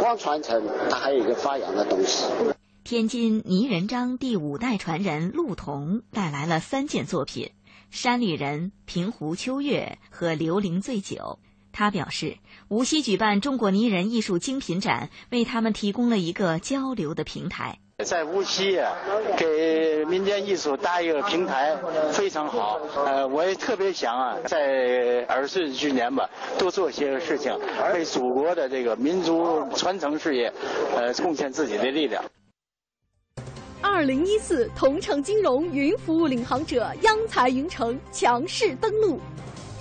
[0.00, 2.26] 光传承，它还有一个发扬的东西。
[2.82, 7.50] 天津泥人张第五代传人陆彤带来了三件作品：
[7.90, 11.38] 山里人、平湖秋月和刘伶醉酒。
[11.76, 17.80] 他表示，无锡举办中国泥人艺术精品展，为他们提供了一个交流的平台。
[18.02, 18.78] 在无锡
[19.36, 21.76] 给民间艺术搭一个平台，
[22.12, 22.80] 非常好。
[23.04, 27.54] 呃，我也特别想啊，在耳顺之年吧，多做些事情，
[27.92, 30.50] 为祖国的这个民族传承事业，
[30.96, 32.24] 呃，贡献自己的力量。
[33.82, 39.20] 二零一四同城金融云服务领航者央财云城强势登陆。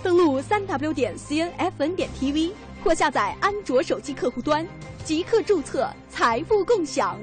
[0.06, 2.52] 登录三 w 点 cnfn 点 tv
[2.84, 4.64] 或下载安卓手机客户端，
[5.04, 7.20] 即刻注册财富共享。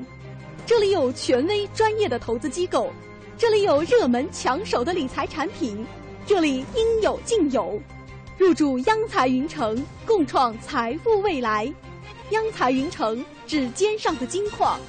[0.67, 2.93] 这里有权威专业的投资机构，
[3.39, 5.87] 这里有热门抢手的理财产品，
[6.27, 7.81] 这里应有尽有。
[8.37, 11.73] 入驻央财云城，共创财富未来。
[12.31, 14.81] 央财云城，指尖上的金矿。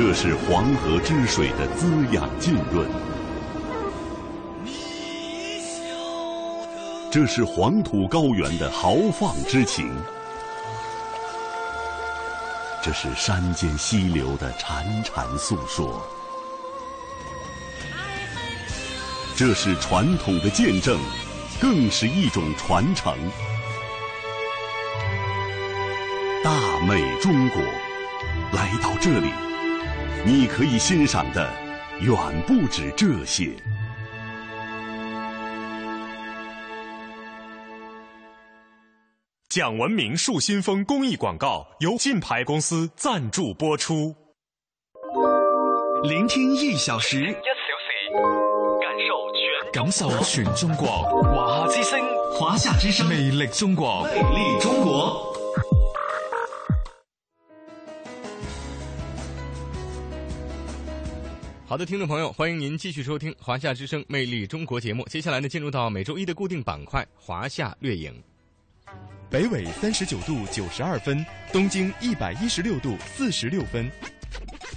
[0.00, 2.88] 这是黄河之水的滋养浸润，
[7.10, 9.90] 这是黄土高原的豪放之情，
[12.80, 16.00] 这是山间溪流的潺潺诉说，
[19.34, 21.00] 这是传统的见证，
[21.60, 23.12] 更是一种传承。
[26.44, 26.52] 大
[26.86, 27.60] 美中国，
[28.52, 29.32] 来到这里，
[30.24, 31.48] 你可以欣赏的
[32.00, 33.50] 远不止这些。
[39.48, 44.14] 讲文明树新风公益广告由金牌公司赞助播出。
[46.04, 48.12] 聆听一小时，一小时，
[48.82, 50.86] 感受全感受全中国。
[51.22, 52.00] 华夏之声，
[52.32, 55.37] 华夏之声，魅力中国，魅力中国。
[61.68, 65.06] 好的，听众朋友，欢迎您继续收听《华夏之声·魅力中国》节目。
[65.10, 68.10] 接下来呢，进入到每周一的固定板块——华夏掠影。
[69.28, 73.84] 北纬三十九度九十二分，东经一百一十六度四十六分；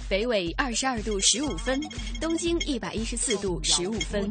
[0.06, 1.80] 北纬二十二度十五分，
[2.20, 4.30] 东经一百一十四度十五分。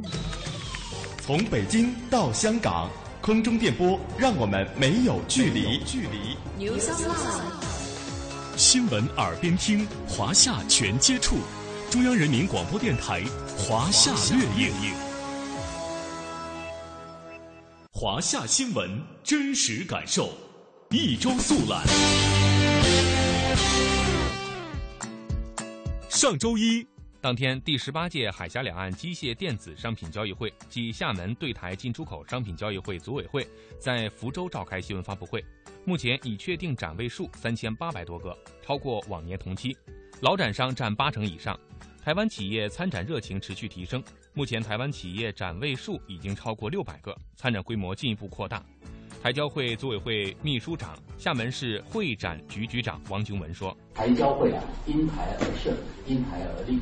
[1.20, 5.80] 从北京到香港，空中电波让我们没有距离。
[5.84, 6.38] 距离。
[8.56, 11.38] 新闻耳边听，华夏全接触。
[11.92, 13.22] 中央人民广播电台
[13.58, 14.96] 华夏掠影。
[17.92, 18.90] 华夏新闻
[19.22, 20.30] 真实感受，
[20.92, 21.86] 一周速览。
[26.08, 26.88] 上周一
[27.20, 33.46] 当天，第十八届海峡两岸机械电子商品交易会暨厦门对台进出口商品交易会组委会
[33.78, 35.44] 在福州召开新闻发布会。
[35.84, 38.34] 目前已确定展位数三千八百多个，
[38.66, 39.76] 超过往年同期，
[40.22, 41.60] 老展商占八成以上。
[42.04, 44.04] 台湾企业参展热情持续提升。
[44.34, 48.60] 目前，台湾企业展位数已经超过六百个，参展规模进一步扩大。
[49.22, 56.80] 台交会组委会秘书长、厦门市会展局局长王雄文说：“台交会啊，因台而设，因台而立，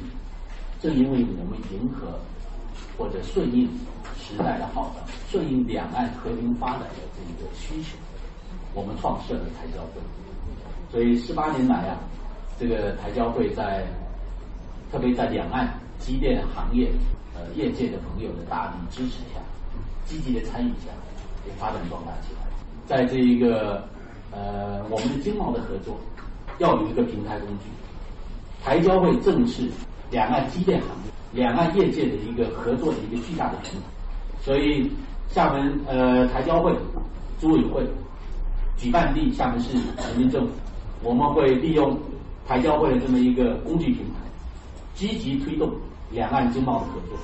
[0.80, 2.18] 正因为我们迎合
[2.98, 3.68] 或者顺应
[4.18, 7.98] 时代的号召，顺应两岸和平发展的这一个需求，
[8.74, 10.02] 我们创设了台交会。
[10.90, 12.00] 所以十八年来啊，
[12.58, 13.86] 这个台交会在
[14.92, 15.68] 特别在两岸
[16.00, 16.92] 机电行业。”
[17.36, 19.40] 呃，业界的朋友的大力支持下，
[20.04, 20.92] 积极的参与下，
[21.48, 22.42] 也发展壮大起来。
[22.86, 23.82] 在这一个
[24.32, 25.98] 呃，我们的经贸的合作，
[26.58, 27.66] 要有一个平台工具。
[28.62, 29.70] 台交会正是
[30.12, 33.86] 两岸机电行业、两岸业界的一个合作的一个巨大的平台。
[34.42, 34.92] 所以，
[35.30, 36.76] 厦门呃台交会
[37.40, 37.88] 组委会
[38.76, 40.52] 举办地厦门市人民政府，
[41.04, 41.98] 我们会利用
[42.46, 44.20] 台交会的这么一个工具平台，
[45.00, 45.72] 积极推动。
[46.12, 47.16] 两岸经贸的合作。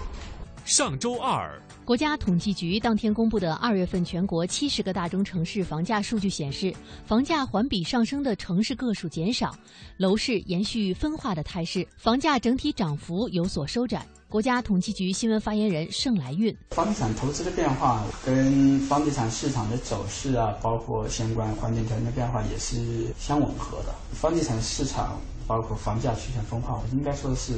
[0.63, 6.71] 上周二，国家统计局当天公布的二月份全国七十个大中城市房价数据显示，
[7.03, 9.55] 房价环比上升的城市个数减少，
[9.97, 14.05] 楼市延续分化的态势，房价整体涨幅有所收窄。
[14.29, 23.95] 国家统计局新闻发言人盛来运：房地产投资的变化跟房地产市场的走势啊，包括相关环境条件的变化也是相吻合的。
[24.13, 25.19] 房地产市场。
[25.47, 27.53] 包括房价曲线分化，应该说是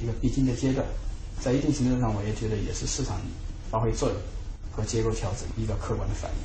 [0.00, 0.86] 一个必经的阶段，
[1.40, 3.18] 在一定程度上，我也觉得也是市场
[3.70, 4.18] 发挥作用
[4.70, 6.36] 和结构调整一个客观的反应。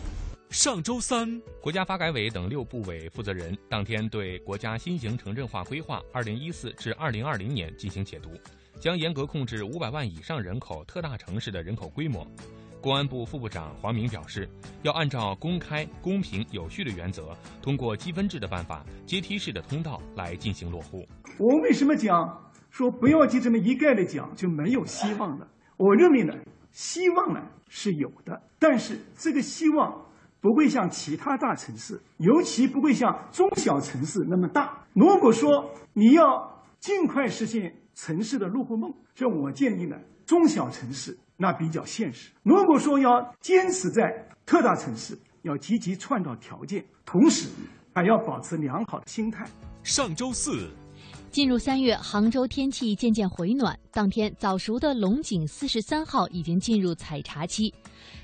[0.51, 8.29] 上周三，国家发改委等六部委负责人当天对国家新型城镇化规划（二零一四至二零二零年）进行解读，
[8.79, 12.25] 将严格控制五百万以上人口特大城市的人口规模。
[12.85, 14.47] 公安部副部长黄明表示，
[14.83, 21.03] 要按照公开、公平、有序的原则，通过积分制的办法、阶梯式的通道来进行落户。
[21.39, 25.47] 我为什么讲说不要就这么一概的讲就没有希望了？
[25.77, 26.35] 我认为呢，
[26.73, 30.05] 希望呢是有的，但是这个希望
[30.39, 34.85] 不会像其他大城市，尤其不会像中小城市那么大。
[34.93, 41.17] 如果说你要尽快实现城市的落户梦，这我建议呢，中小城市。
[41.37, 42.31] 那比较现实。
[42.43, 47.49] 如果说要坚持在特大城市，要积极创造条件，同时
[47.93, 49.47] 还要保持良好的心态。
[49.83, 50.69] 上周四，
[51.35, 53.77] 进入三月，杭州天气渐渐回暖。
[53.91, 57.73] 当天早熟的龙井四十三号已经进入采茶期。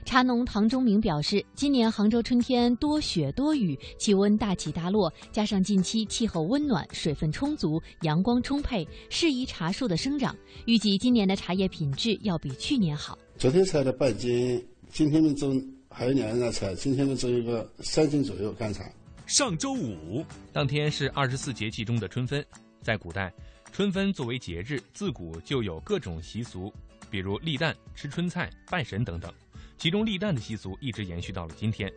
[0.06, 10.34] 茶农唐忠明表示，今年杭州春天多雪多雨，气温大起大落，加上近期气候温暖、水分充足、阳光充沛，适宜茶树的生长。
[10.66, 13.20] 预计今年的茶叶品质要比去年好。
[13.38, 18.90] 昨天采了半斤，今天的种还有两人在采，今天的种一个三斤左右干茶。
[19.28, 20.24] 上周五，
[20.54, 22.46] 当天是二十四节气中的春分，
[22.82, 23.32] 在古代，
[23.72, 26.74] 春分作为节日，自古就有各种习俗，
[27.10, 29.32] 比如立蛋、吃春菜、拜神等等。
[29.78, 31.92] 其中立蛋的习俗一直延续到了今天。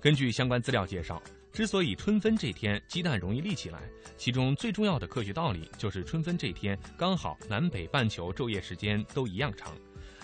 [0.00, 1.22] 根据相关资料介绍，
[1.52, 3.80] 之所以春分这天鸡蛋容易立起来，
[4.16, 9.72] 其中最重要的科学道理就是春分这天刚好南北半球昼夜时间都一样长。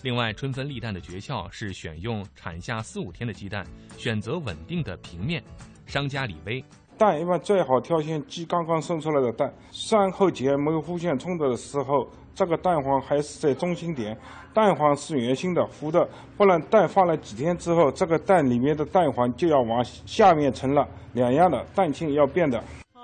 [0.03, 5.43] 另外，春分立蛋的诀窍是选用产下四五天的鸡蛋，选择稳定的平面。
[5.87, 6.63] 商家李威，
[6.99, 12.07] 蛋一般最好挑选鸡刚刚生出来的蛋，三后节没有互相冲突的时候。
[12.35, 14.17] 这个蛋黄还是在中心点，
[14.55, 22.63] 蛋黄是圆形的、糊的，不然蛋放了几天之后，这个蛋里面的蛋黄就要往下面沉了，两样的蛋清要变的。
[22.95, 22.99] 在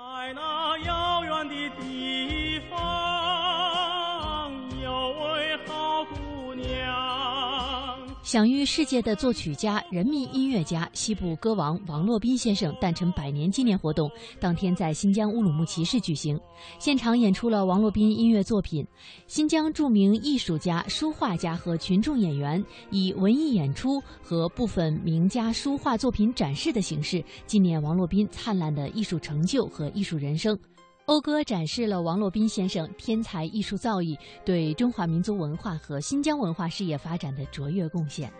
[8.25, 14.09] 享誉世界的作曲家、人民音乐家、西部歌王王洛宾先生诞辰百年纪念活动
[14.39, 16.35] 当天在新疆乌鲁木齐市举行，
[16.79, 18.83] 现场演出了王洛宾音乐作品。
[19.27, 30.57] 新疆著名艺术家、书画家和群众演员以文艺演出和部分名家书画作品展示的形式，纪念王洛宾灿烂的艺术成就和艺术人生。
[31.05, 38.33] 讴歌展示了王洛宾先生天才艺术造诣对中华民族文化和新疆文化事业发展的卓越贡献。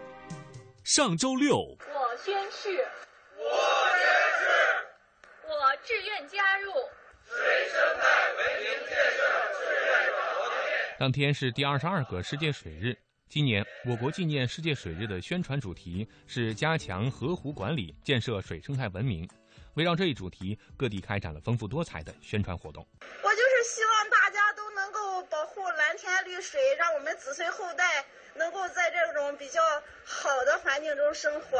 [0.83, 2.69] 上周六，我宣誓，
[3.37, 3.45] 我
[3.93, 4.07] 宣
[4.39, 4.47] 誓，
[5.43, 6.71] 我志愿加入
[7.23, 7.37] 水
[7.69, 9.21] 生态文明建设
[9.53, 10.95] 志愿者行列。
[10.97, 12.97] 当天是第二十二个世界水日，
[13.29, 19.29] 今年我国纪念世界水日的宣传主题是加强河湖管理，建设水生态文明。
[19.75, 22.85] 围绕这一主题，各地开展了丰富多彩的宣传活动。
[22.99, 28.05] 我就是希望大家都能够保护蓝天绿水，让我们子孙后代
[28.35, 29.61] 能够在这种比较
[30.05, 31.59] 好的环境中生活。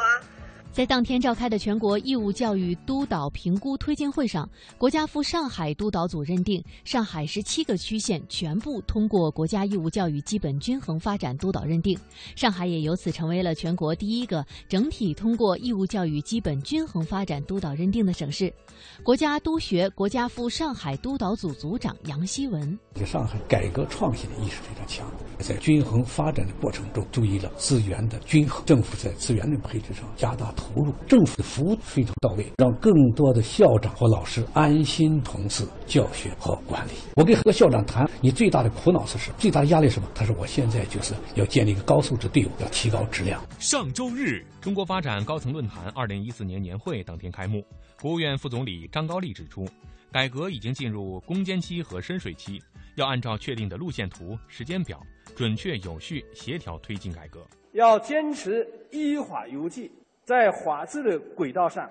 [0.75, 4.45] 在当天召开的全国义务教育督导评估推荐会上，
[4.77, 11.97] 国家赴上海督导组认定，上海十七个区县全部通过国家义务教育基本均衡发展督导认定，
[12.35, 18.53] 上海也由此成为了全国第一个整体通过义务教育基本均衡发展督导认定的省市。
[19.01, 25.09] 国家督学国家赴上海督导组组长杨希文：在上海改革创新的意识非常强，
[25.39, 30.64] 在均衡发展的过程中注意了资源的均衡，政府在资源的配置上加大投。
[30.65, 36.91] 投入政府的服务非常到位，让更多的校长和老师安心从事教学和管理。
[37.15, 39.35] 我跟很多校长谈，你最大的苦恼是什么？
[39.37, 40.09] 最大的压力是什么？
[40.15, 47.63] 他说：“我现在就是要建立一个高素质队伍，要提高质量。”上周日，中国发展高层论坛二零一四年年会当天开幕，
[48.01, 49.67] 国务院副总理张高丽指出，
[50.11, 52.59] 改革已经进入攻坚期和深水期，
[52.95, 54.99] 要按照确定的路线图、时间表，
[55.35, 59.91] 准确、有序、协调推进改革，要坚持依法有纪。
[60.25, 61.89] 在法治的轨道上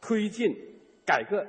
[0.00, 0.52] 推进
[1.04, 1.46] 改革，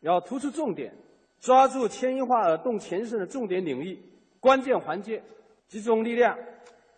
[0.00, 0.92] 要突出重点，
[1.38, 3.96] 抓住牵一发而动全身的重点领域、
[4.40, 5.22] 关键环节，
[5.68, 6.36] 集中力量，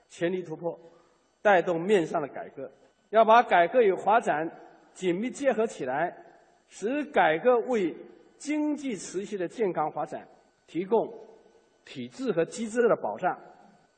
[0.09, 0.79] 全力突破，
[1.43, 2.70] 带动面上的改革。
[3.11, 4.49] 要把改革与发展
[4.93, 6.16] 紧密结合起来，
[6.68, 7.97] 使改革为
[8.37, 10.29] 经济持续的健康发展
[10.68, 11.12] 提供
[11.85, 13.37] 体制和机制的保障，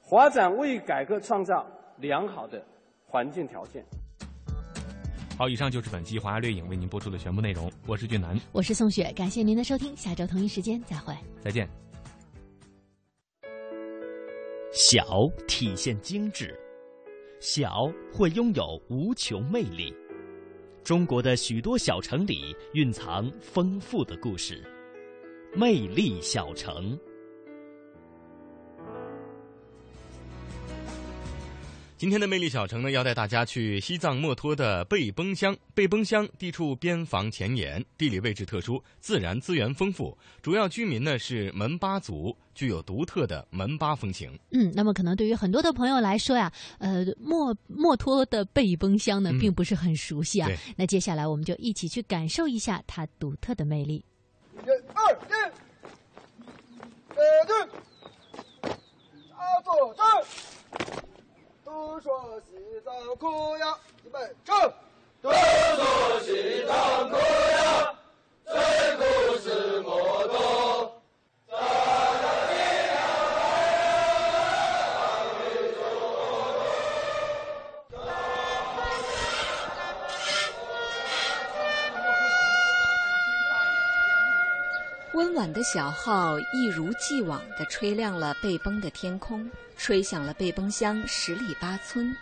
[0.09, 1.67] 发展为改革创造
[1.99, 2.65] 良好的
[3.05, 3.85] 环境条件。
[5.41, 7.73] 好，以上就是本期华夏掠影为您播出的全部内容。
[7.87, 11.67] 我是俊南，我是宋雪，感谢您的收听，下周同一时间再会，再见。
[14.71, 15.03] 小
[15.49, 16.55] 体现精致，
[17.41, 19.95] 小会拥有无穷魅力。
[20.85, 24.63] 中国的许多小城里蕴藏丰富的故事，
[25.57, 27.01] 魅力小城。
[32.01, 35.55] 今天的魅力小城呢，要带大家去西藏墨脱的贝崩乡。
[35.75, 44.33] 贝崩乡地处边防前沿，地理位置特殊，自然资源丰富，主要居民呢是门巴族，具有独特的门巴风情。
[44.51, 50.49] 嗯，那么可能对于很多的朋友来说呀，呃，墨墨脱的贝崩乡呢，并不是很熟悉啊。
[50.77, 54.03] 那接下来我们就一起去感受一下它独特的魅力。
[54.55, 55.33] 一、二、一，
[57.11, 57.55] 呃，对，
[59.37, 61.10] 阿左站。
[61.71, 64.61] 都说西藏苦呀，预备，唱。
[65.23, 67.95] 都说西藏苦呀，
[68.45, 68.55] 最
[68.97, 71.01] 苦是摩托。
[85.31, 92.13] 温婉的小号一如既往地吹亮了贝崩的天空，吹响了贝崩乡十里八村，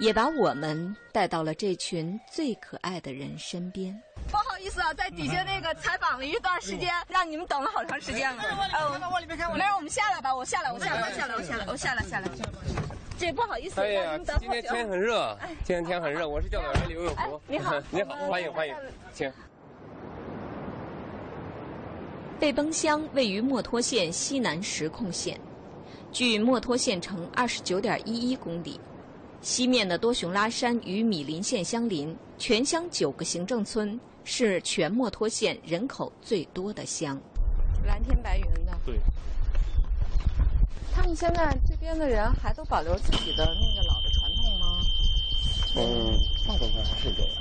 [0.00, 3.96] 也把我们带到了这群最可爱的人身边。
[4.28, 8.42] 不好意思啊，在底下那个采访了一段时间，让你们等了好长时间了。
[8.42, 12.28] 往里面看，往里面看，没事，我们下来吧，我下来，我下来，我下来，我下来，我下来，下来。
[13.16, 16.28] 这不好意思，哎呀，今天天很热， 今天天很热。
[16.28, 17.40] 我是教导员刘永福。
[17.46, 18.74] 你好， 你好，欢迎欢迎，
[19.14, 19.32] 请。
[22.40, 25.38] 背崩乡位于墨脱县西南石控县，
[26.10, 28.80] 距墨脱县城二十九点一一公里。
[29.42, 37.20] 西面的多雄拉山与米林县相邻，全乡九个行政村，是全墨脱县人口最多的乡。
[37.84, 38.72] 蓝天白云的。
[38.86, 38.98] 对。
[40.94, 44.80] 他们现在这边的人还都保留自己的那个老的传统吗？
[45.76, 46.18] 嗯，
[46.48, 47.32] 大部分还是这样。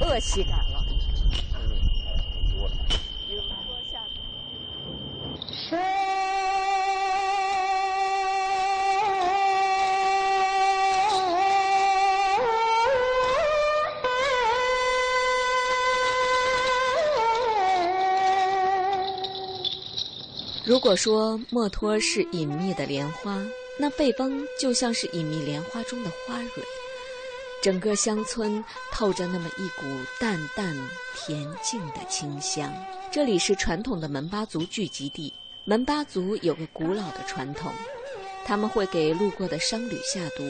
[0.00, 0.84] 恶习改了。
[1.54, 1.60] 嗯，
[2.52, 2.74] 多了。
[3.28, 3.48] 比如说
[3.90, 4.00] 像。
[20.64, 23.38] 如果说墨脱是隐秘的莲花，
[23.78, 26.62] 那背崩就像是隐秘莲花中的花蕊，
[27.62, 29.82] 整个乡村透着那么一股
[30.18, 30.74] 淡淡
[31.14, 32.72] 恬静的清香。
[33.10, 35.32] 这里是传统的门巴族聚集地，
[35.64, 37.72] 门巴族有个古老的传统，
[38.44, 40.42] 他们会给路过的商旅下毒。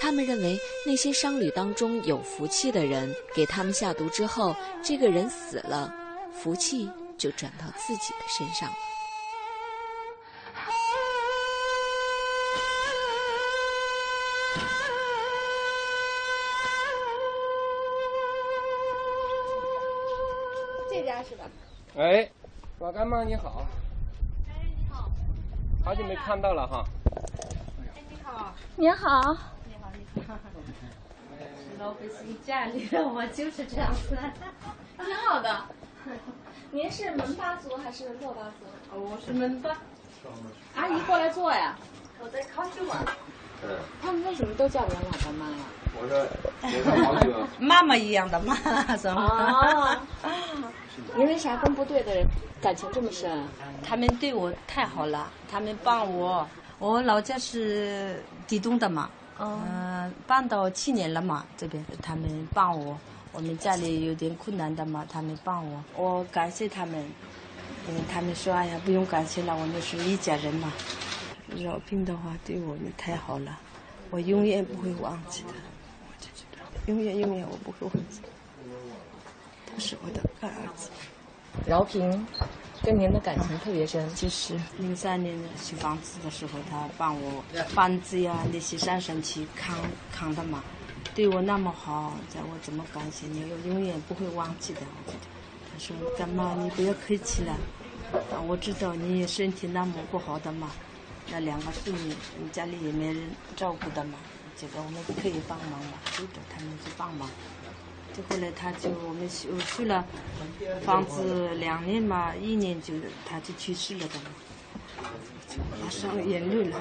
[0.00, 0.56] 他们认为
[0.86, 5.92] 那些商旅当中有福气的人，给他们下毒之后，这个人死了，
[6.32, 8.76] 福气就转到自己的身上了。
[20.88, 21.44] 这家是吧？
[21.96, 22.30] 哎，
[22.78, 23.66] 老干妈你好。
[25.84, 25.94] 好。
[25.94, 26.84] 久没看到了哈。
[27.94, 28.52] 哎，你好。
[28.76, 29.36] 你好。
[29.66, 30.34] 你好，你好。
[31.78, 34.16] 老百姓家里的我就是这样子。
[34.98, 35.40] 挺好。
[35.40, 35.64] 的。
[36.70, 38.66] 您是门巴族还是珞巴族？
[38.94, 39.70] 我是门巴。
[40.76, 41.76] 阿姨过来坐呀。
[42.20, 42.98] 我在康州玩。
[43.62, 43.70] 嗯。
[44.02, 45.64] 他们为什么都叫您老干妈呀？
[45.98, 46.26] 我说，
[46.62, 47.18] 我说好。
[47.20, 47.34] 久。
[47.58, 48.54] 妈妈一样的妈，
[48.98, 49.20] 什么？
[49.22, 50.00] 啊。
[51.16, 52.26] 您为啥跟部队的人
[52.60, 53.30] 感情这么深？
[53.82, 56.46] 他们对我太好了，他们帮我。
[56.78, 62.98] 我老家是地东的嘛，嗯，搬到七年了嘛，这边他们帮我。
[63.32, 67.04] 我们家里有点困难的嘛，他们帮我，我感谢他们。
[67.88, 70.72] 因为他们说：“哎呀，不用感谢了，我们是一家人嘛。”
[71.64, 73.58] 老兵的话对我们太好了，
[74.10, 75.54] 我永远不会忘记的。
[76.86, 78.20] 永远永远我不会忘记。
[79.80, 80.90] 他是我的干儿子。
[81.66, 82.26] 饶平，
[82.82, 84.06] 跟您的感情特别深。
[84.14, 89.78] 就是零三年修房子的时候，他帮我房子呀那些山上去扛
[90.12, 90.62] 扛的嘛，
[91.14, 93.42] 对我那么好，叫我怎么感谢你？
[93.50, 94.82] 我永远不会忘记的。
[95.72, 97.54] 他说：“干妈，你不要客气了。
[98.12, 100.72] 啊，我知道你身体那么不好的嘛，
[101.30, 104.18] 那两个妇女，你家里也没人照顾的嘛，
[104.58, 107.26] 觉得我们可以帮忙嘛，就找他们去帮忙。”
[108.12, 110.04] 就后来他就我们修修了
[110.82, 112.94] 房子两年嘛，一年就
[113.24, 115.10] 他就去世了的嘛，
[115.82, 116.80] 马上眼泪了。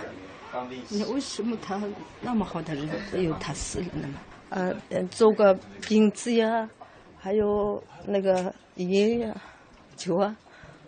[0.90, 1.80] 那为什么他
[2.22, 2.90] 那么好的人，
[3.24, 4.20] 又他死了呢嘛？
[4.50, 5.54] 呃，做个
[5.88, 6.68] 饼子呀，
[7.20, 9.36] 还有那个烟呀、
[9.96, 10.36] 酒啊，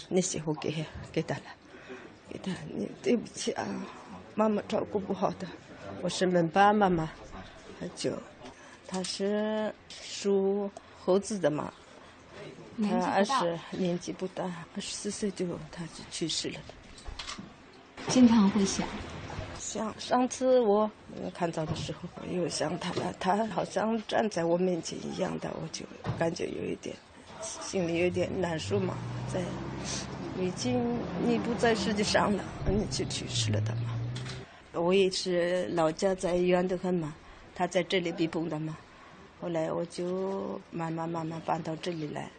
[0.10, 1.44] 那些我给给他了，
[2.28, 2.52] 给他。
[2.76, 3.64] 你对不起啊，
[4.34, 5.48] 妈妈照顾不好的，
[6.02, 7.08] 我是门巴妈妈，
[7.96, 8.12] 就。
[8.92, 10.70] 他是属
[11.00, 11.72] 猴子的嘛，
[12.84, 14.44] 他二十年纪不大，
[14.76, 16.60] 二十四岁就他就去世了。
[18.10, 18.86] 经常会想，
[19.58, 20.92] 想上次我
[21.34, 25.86] 看到的时候，我又想他了，他好像站在我面前一样的，我就
[26.20, 26.94] 感觉有一点
[27.42, 28.98] 心里有点难受嘛。
[29.32, 29.40] 在
[30.38, 33.98] 已经你不在世界上了，你就去世了的嘛。
[34.74, 37.16] 我也是老家在远得很嘛。
[37.54, 38.78] 他在这里被崩的嘛，
[39.40, 42.30] 后来我就慢慢慢慢搬到这里来。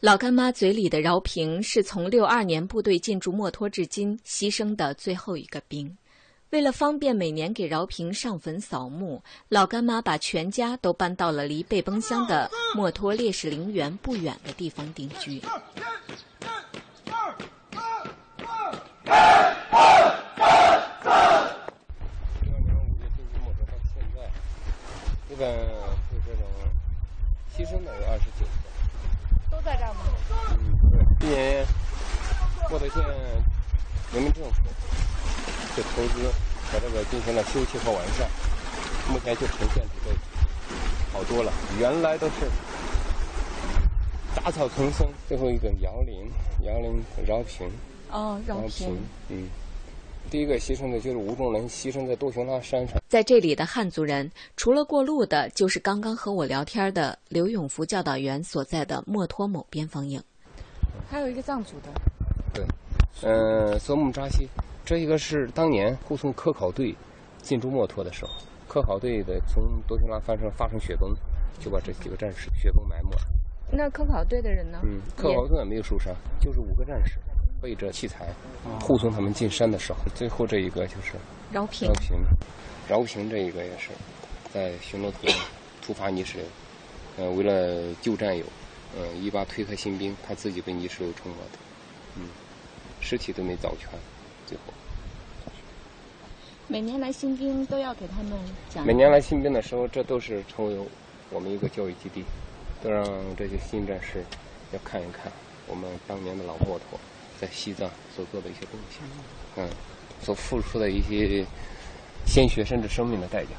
[0.00, 5.96] 老干妈嘴里的饶平是从六二年部队进驻墨脱至今牺牲的最后一个兵。
[6.50, 15.40] 为了方便每年给饶平上坟扫墓，老干妈把全家都搬到了离背崩乡的墨脱烈士陵园不远的地方定居。
[25.34, 26.46] 基本是这种
[27.50, 30.04] 牺牲的有二十九个，都在这儿吗？
[30.52, 30.56] 嗯，
[30.92, 31.04] 对。
[31.18, 31.66] 今年
[32.70, 33.02] 墨脱县
[34.12, 34.62] 人民政府
[35.74, 36.30] 就投资
[36.72, 38.30] 把这个进行了修葺和完善，
[39.08, 40.12] 目前就呈现出这
[41.12, 41.52] 好多了。
[41.80, 42.48] 原来都是
[44.36, 46.30] 杂草丛生，最后一个摇铃，
[46.60, 47.68] 摇铃饶平。
[48.12, 48.96] 哦，饶平。
[49.30, 49.48] 嗯，
[50.34, 53.00] 第一个牺牲的就是吴仲伦，牺牲在多雄拉山上。
[53.06, 60.20] 在这里的汉族人，除了过路的，就是刚刚和我聊天的刘永福教导员所在的墨脱某边防营。
[61.08, 61.88] 还有一个藏族的，
[62.52, 62.64] 对，
[63.22, 64.48] 嗯，索木扎西，
[64.84, 66.92] 这一个是当年护送科考队
[67.40, 68.32] 进驻墨脱的时候，
[68.66, 71.14] 科考队的从多雄拉山上发生雪崩，
[71.60, 73.20] 就把这几个战士雪崩埋没了。
[73.70, 74.80] 那科考队的人呢？
[74.82, 77.20] 嗯，科考队也没有受伤，就是五个战士。
[77.64, 78.28] 背着器材
[78.82, 81.14] 护送他们进山的时候，最后这一个就是
[81.50, 81.88] 饶平。
[81.88, 82.18] 饶平，
[82.86, 83.88] 饶平这一个也是
[84.52, 85.34] 在巡逻途中
[85.80, 86.46] 突发泥石流，
[87.16, 88.44] 嗯，为了救战友，
[88.98, 91.58] 嗯，一把推开新兵，他自己被泥石流冲了的，
[92.16, 92.28] 嗯，
[93.00, 93.88] 尸体都没找全，
[94.46, 94.74] 最后。
[96.68, 98.38] 每年来新兵都要给他们
[98.68, 98.84] 讲。
[98.84, 100.86] 每年来新兵的时候，这都是成为
[101.30, 102.22] 我们一个教育基地，
[102.82, 103.02] 都让
[103.38, 104.22] 这些新战士
[104.72, 105.32] 要看一看
[105.66, 107.00] 我们当年的老骆驼。
[107.40, 109.02] 在西藏所做的一些贡献，
[109.56, 109.68] 嗯，
[110.20, 111.44] 所付出的一些
[112.26, 113.50] 鲜血甚至生命的代价。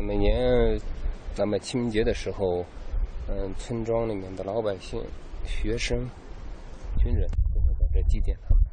[0.00, 0.78] 每年
[1.34, 2.64] 咱们清明节的时候，
[3.28, 5.02] 嗯，村庄里面的老百姓、
[5.44, 5.98] 学生、
[6.98, 8.64] 军人都会在这祭奠他们。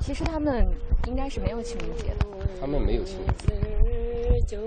[0.00, 0.66] 其实他们
[1.06, 2.26] 应该是没有清明节的。
[2.60, 4.58] 他们没有清明节。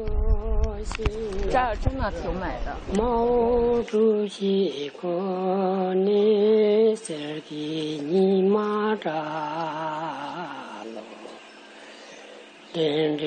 [1.51, 2.75] 这儿真的挺美的。
[2.95, 9.11] 毛主席过年时的你马扎
[10.95, 11.01] 喽，
[12.71, 13.23] 点着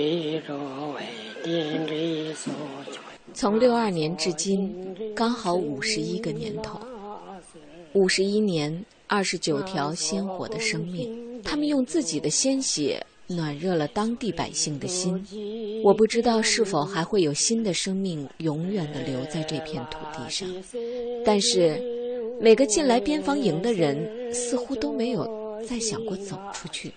[0.47, 0.57] 着
[0.95, 1.03] 喂，
[1.45, 2.51] 点着手
[3.35, 6.81] 从六二年至今，刚好五十一个年头。
[7.95, 13.05] 五十一年，二十九条鲜活的生命，他们用自己的鲜血。
[13.27, 15.25] 暖热了当地百姓的心。
[15.83, 20.49] 我不知道是否还会有新的生命永远的留在这片土地上，
[21.25, 21.81] 但是
[22.41, 26.93] 每个进来边防营的人似乎都没有再想过走出去。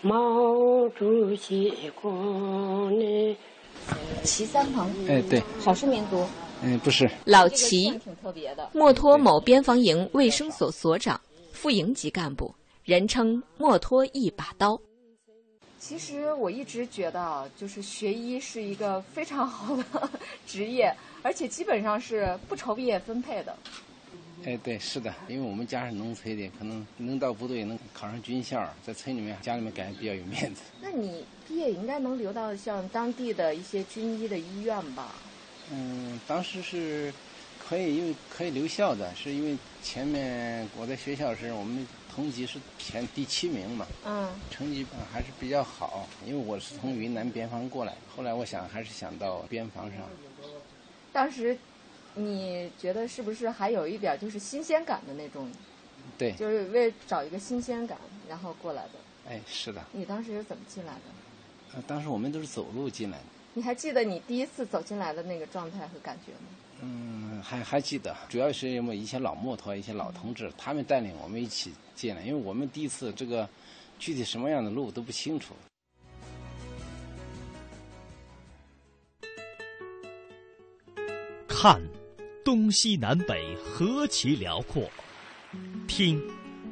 [0.00, 3.36] 毛主席光年，
[4.22, 4.88] 齐三鹏。
[5.08, 6.24] 哎，对，少数民族。
[6.62, 7.08] 嗯，不是。
[7.24, 8.70] 老齐，挺特别的。
[8.72, 11.20] 墨脱某边防营卫生所所长，
[11.52, 12.54] 副营级干部，
[12.84, 14.80] 人称“墨脱一把刀”。
[15.78, 20.10] 其实我一直觉得，就是学医是一个非常好的
[20.46, 23.56] 职业，而且基本上是不愁毕业分配的。
[24.44, 30.62] 哎，对，是的，因为我们家是农村的，可能能到部队，能考上军校，在村里面，家里面感觉比较有面子。
[30.80, 35.14] 那你毕业应该能留到像当地的一些军医的医院吧？
[35.70, 37.12] 嗯，当时是
[37.58, 41.86] 可以，因为可以留校的，是因为前面我在学校时，我们。
[42.18, 46.08] 成绩是前第七名嘛，嗯，成绩还是比较好。
[46.26, 50.00] 因为我是从云南边防过来，后来我想还是想到边防上。
[51.12, 51.56] 当时，
[52.14, 55.48] 你觉得是不是还有一点就是新鲜感的那种？
[56.18, 57.96] 对，就是为找一个新鲜感，
[58.28, 58.94] 然后过来的。
[59.28, 59.80] 哎，是的。
[59.92, 61.76] 你当时是怎么进来的？
[61.76, 63.24] 呃，当时我们都是走路进来的。
[63.54, 66.48] 你还记得你第一次走进来的那个状态和感觉吗？
[66.80, 73.48] 嗯，还还记得，主要是因为一些老木头、一些老同志，他们带领我们一起进来，因为我们第一次这个
[73.98, 75.54] 具体什么样的路都不清楚。
[81.48, 81.82] 看，
[82.44, 84.84] 东西南北何其辽阔；
[85.88, 86.22] 听，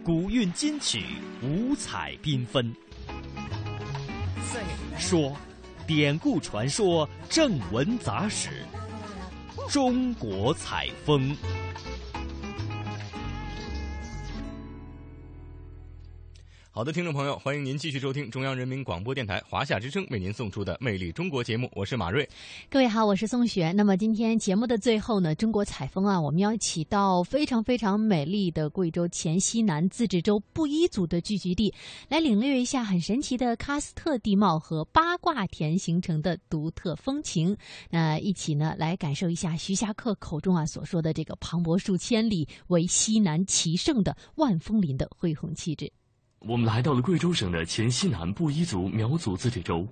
[0.05, 1.03] 古韵今曲
[1.43, 2.73] 五彩缤纷；
[4.97, 5.37] 说，
[5.85, 8.65] 典故传说正文杂史。
[9.69, 11.37] 中国采风。
[16.77, 22.29] 好的，听众朋友，欢迎您继续收听中央人民广播电台华夏之声为您送出的《魅力中国》节目，我是马瑞。
[22.69, 23.73] 各位好，我是宋雪。
[23.73, 31.73] 那么今天节目的最后呢，中国采风啊，我们要一起到非常非常美丽的贵州黔西南自治州布依族的聚集地，
[32.11, 37.57] 来领略一下很神奇的喀斯特地貌和八卦田形成的独特风情。
[37.89, 45.91] 那一起呢，来感受一下徐霞客口中啊所说的这个磅礴数千里为西南奇胜的万峰林的恢宏气质。
[46.49, 49.85] 我们来到了贵州省的黔西南布依族苗族自治州，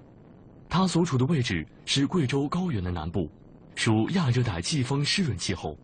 [0.69, 3.29] 它所处的位置是贵州高原的南部，
[3.75, 5.77] 属亚热带季风湿润气候。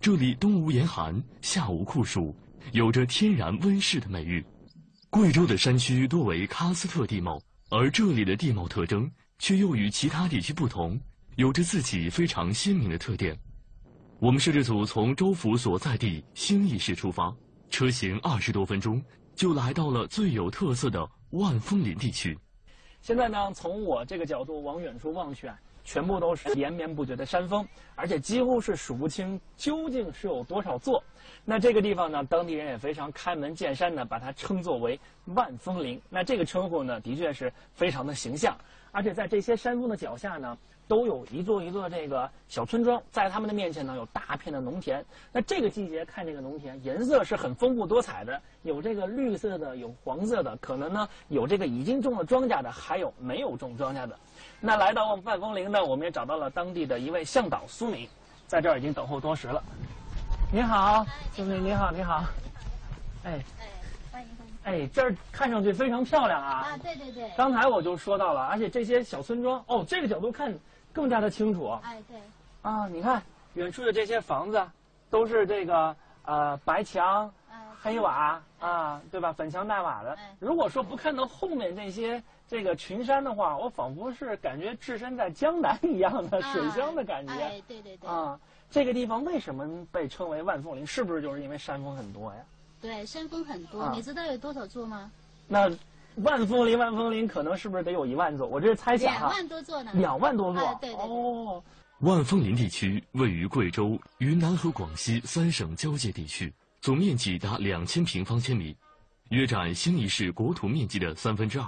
[0.00, 2.32] 这里冬无严寒，夏无酷暑，
[2.70, 4.44] 有着天然温室的美誉。
[5.10, 9.10] 贵州的山区多为喀斯特地貌，而这里的地貌特征
[9.40, 10.98] 却又与其他地区不同，
[11.34, 13.36] 有着自己非常鲜明的特点。
[14.20, 17.34] 我们摄制组从州府所在地兴义市出发，
[17.70, 19.02] 车行二十多分钟。
[19.34, 22.38] 就来到了最有特色的万峰林地区。
[23.00, 25.50] 现在呢，从我这个角度往远处望去，
[25.82, 27.66] 全部都是连绵不绝的山峰，
[27.96, 31.02] 而且几乎是数不清究竟是有多少座。
[31.44, 36.00] 那这个地方呢，当地人也非常开门见山的把它称作为万峰林。
[36.08, 38.56] 那这个称呼呢，的确是非常的形象。
[38.92, 40.56] 而且在这些山峰的脚下呢，
[40.92, 45.02] 都有一座一座这个小村庄，在他们的面前呢，有大片的农田。
[45.32, 54.14] 那这个季节看这个农田，颜色是很丰富多彩的，有这个绿色的，有黄色的，可能呢有这个已经种了庄稼的，还有没有种庄稼的。
[54.60, 58.06] 那来到万峰林呢，我们也找到了当地的一位向导苏敏，
[58.46, 59.64] 在这儿已经等候多时了。
[60.52, 62.22] 你好，苏敏，你好，你好。
[63.24, 63.42] 哎。
[64.64, 66.68] 哎，这儿看上去非常漂亮啊！
[66.68, 67.28] 啊，对对对。
[67.36, 70.56] 刚才我就说到了，而且这些小村庄，哦，这个角度看
[70.92, 71.78] 更加的清楚。
[71.82, 72.18] 哎，对。
[72.62, 73.22] 啊，你看
[73.54, 74.62] 远处的这些房子，
[75.10, 77.32] 都是这个呃白墙、
[77.82, 79.32] 黑瓦啊，对吧？
[79.32, 80.16] 粉墙黛瓦的。
[80.38, 87.32] 如果说不看到后面这些这个群山的话，我仿佛是感觉置身在江南一样的水乡的感觉。
[87.32, 88.08] 哎，对对对。
[88.08, 88.38] 啊，
[88.70, 90.86] 这个地方为什么被称为万凤林？
[90.86, 92.40] 是不是就是因为山峰很多呀？
[92.80, 95.10] 对，山峰很多，你知道有多少座吗？
[95.48, 95.68] 那
[96.16, 98.46] 万峰林，万峰林可能是不是得有一万座？
[98.46, 99.90] 我这是猜想两万多座呢。
[99.94, 101.04] 两万多座，对对对。
[101.04, 101.64] 哦，
[102.00, 108.76] 万峰林地区位于贵州、云南和广西三省交界地区，总面积达两千平方千米，
[109.30, 111.66] 约占兴义市国土面积的三分之二。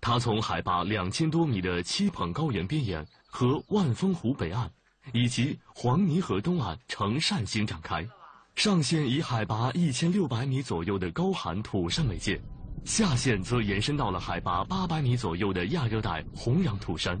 [0.00, 4.70] 它从海拔两千多米的七捧高原边沿和万峰湖北岸，
[5.12, 8.06] 以及黄泥河东岸呈扇形展开。
[8.54, 12.40] 上线以海拔一千六百米左右的高寒土山为界，
[12.84, 17.20] 下线则延伸到了海拔八百米左右的亚热带红壤土山，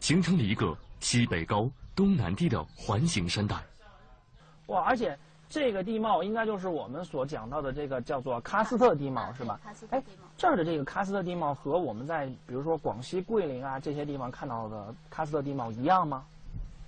[0.00, 3.56] 形成了一个西北高、东南低的环形山带。
[4.66, 9.58] 哇，而且这个地貌应该就是我们所讲到的这个叫做喀斯特地貌，是吧？
[9.66, 10.28] 喀斯特地貌。
[10.36, 16.24] 这儿的这个喀斯特地貌和我们在比如说广西桂林啊这些地方看到的喀斯特地貌一样吗？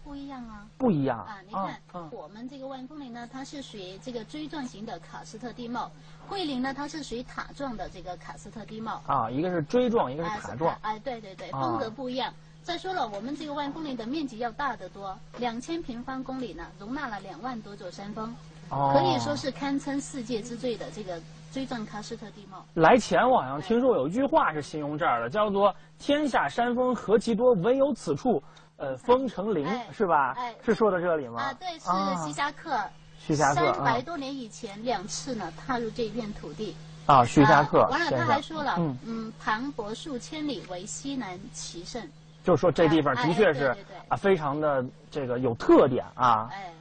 [0.09, 1.37] 不一样啊，不一样啊！
[1.47, 1.79] 你看，
[2.11, 5.91] 我们这个万峰林呢，它是属于这个锥状型的喀斯特地貌；
[6.27, 9.03] 桂林呢，它是属于塔状的这个喀斯特地貌。
[9.07, 10.75] 啊，一个是锥状，一个是塔状。
[10.81, 12.33] 哎，对对对，风格不一样。
[12.63, 18.35] 再说了，我们这个万峰林的面积要大得多，两千平方公里呢，容纳了两万多座山峰，
[18.71, 21.21] 可以说是堪称世界之最的这个
[21.53, 22.65] 锥状喀斯特地貌。
[22.73, 28.43] 来前我好像听说有一句话是形容这儿的，叫做“天下山峰何其多，唯有此处”。
[28.79, 30.35] 呃，丰城陵是吧？
[30.37, 31.43] 哎，是说的这里吗？
[31.43, 32.81] 啊，对，是徐霞客。
[33.19, 36.77] 徐霞客三百多年以前两次呢踏入这片土地。
[37.07, 37.89] 啊，徐霞客。
[37.89, 42.01] 完了，他还说了，嗯嗯，磅礴数千里，为西南奇胜。
[42.45, 43.77] 就是说这地方的确是
[44.07, 46.49] 啊，非常的这个有特点啊。
[46.53, 46.73] 哎。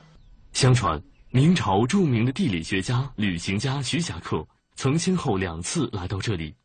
[0.53, 4.45] 相传明朝著名的地理学家、旅行家徐霞客
[4.75, 6.55] 曾先后两次来到这里，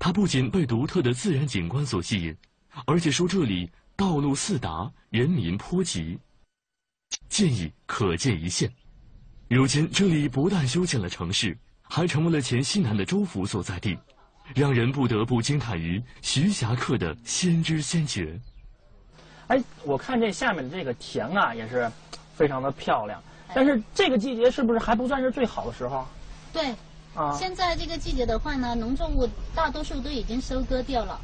[0.00, 2.36] 他不仅被独特的自然景观所吸引，
[2.84, 3.70] 而且说这里。
[4.02, 6.18] 道路四达，人民颇瘠，
[7.28, 8.68] 建议可见一线。
[9.46, 13.96] 如今这里不但修建了城市，还成为了黔西南的州府所在地，
[14.56, 18.36] 让人不得不惊叹于徐霞客的先知先觉。
[19.46, 21.88] 哎，我看这下面的这个田啊，也是
[22.34, 23.22] 非常的漂亮。
[23.54, 26.04] 但是这个季节是不是还不算是最好的时候？
[26.52, 26.74] 对，
[27.14, 31.20] 啊，现在这个季节的话呢，农作物大多数都已经收割掉了。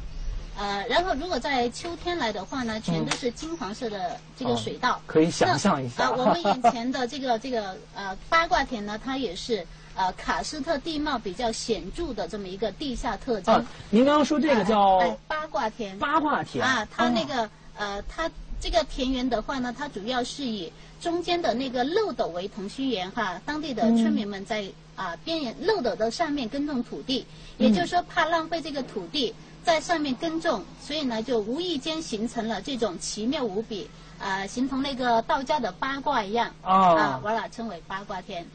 [0.59, 6.03] 呃，然后如果在秋天来的话呢，全都是金黄色的这个水稻，可以想象一下。
[6.03, 13.65] 啊，我们眼前的这个这个呃八卦田呢，它也是呃喀斯特地貌比较显著的这么一个地下特征。
[13.89, 14.99] 您刚刚说这个叫
[15.29, 15.97] 八卦田。
[15.97, 18.29] 八卦田啊，它那个呃，它
[18.59, 24.65] 这个田园的话呢，它主要是以中间的那个漏斗为同心圆哈，当地的村民们在
[24.97, 27.25] 啊边缘漏斗的上面耕种土地，
[27.57, 29.33] 也就是说怕浪费这个土地。
[29.63, 33.87] 在上面耕种，所以呢，就无意间形成了这种奇妙无比，
[34.17, 38.45] 啊，形成那个道家的八卦一样啊，完了称为八卦田。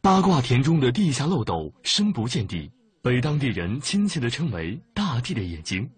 [0.00, 2.70] 八卦田中的地下漏斗深不见底，
[3.02, 5.88] 被当地人亲切地称为“大地的眼睛”。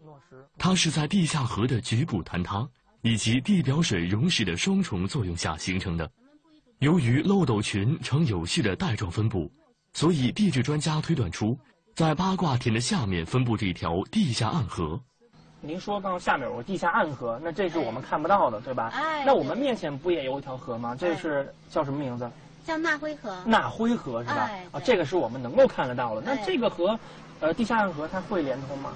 [0.57, 2.67] 它是在地下河的局部坍塌
[3.03, 6.11] 以及地表水溶蚀的双重作用下形成的。
[6.79, 9.51] 由于漏斗群呈有序的带状分布，
[9.93, 11.59] 所以地质专家推断出。
[12.01, 14.99] 在八卦田的下面分布着一条地下暗河。
[15.61, 18.91] 您说刚刚下面有个地下暗河，那这是我们看不到的，对吧？
[18.95, 19.23] 哎。
[19.27, 20.97] 那我们面前不也有一条河吗？
[20.99, 22.31] 这是叫什么名字？
[22.65, 23.37] 叫纳灰河。
[23.45, 24.51] 纳灰河是吧？
[24.73, 26.23] 啊，这个是我们能够看得到的。
[26.25, 26.99] 那这个河，
[27.41, 28.95] 呃，地下暗河它会连通吗？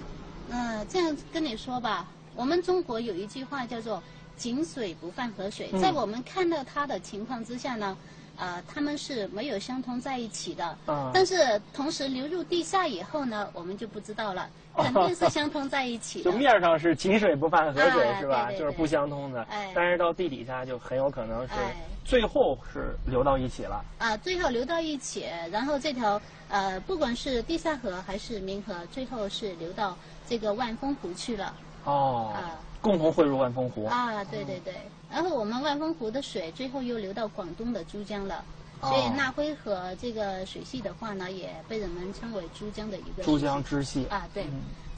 [0.49, 4.03] 嗯，这样跟你说吧，我们中国有一句话叫做
[4.39, 5.69] “井水不犯河水”。
[5.79, 7.95] 在我们看到它的情况之下呢。
[8.37, 10.65] 呃，他们是没有相通在一起的。
[10.87, 16.31] 啊但是同时流入地下以后呢，我们就不知道了，肯定是相通在一起的。
[16.31, 18.47] 就面上是井水不犯河水、哎是吧？
[18.49, 19.43] 对对就是不相通的。
[19.51, 23.85] 哎但是到地底下就很有可能是哎最后是流到一起了。
[23.99, 29.97] 啊，最后流到一起，然后这条呃，不管是地下河还是明河，最后是流到
[30.29, 31.55] 这个万峰湖去了。
[31.85, 33.87] 哦，啊共同汇入万峰湖。
[33.87, 34.75] 啊，对对对。
[35.15, 38.45] 然后我们万峰湖的水最后又流到广东的珠江了。
[38.81, 44.45] 哦所以纳辉河这个水系的话呢，也被人们称为珠江的一个珠江支系啊，对，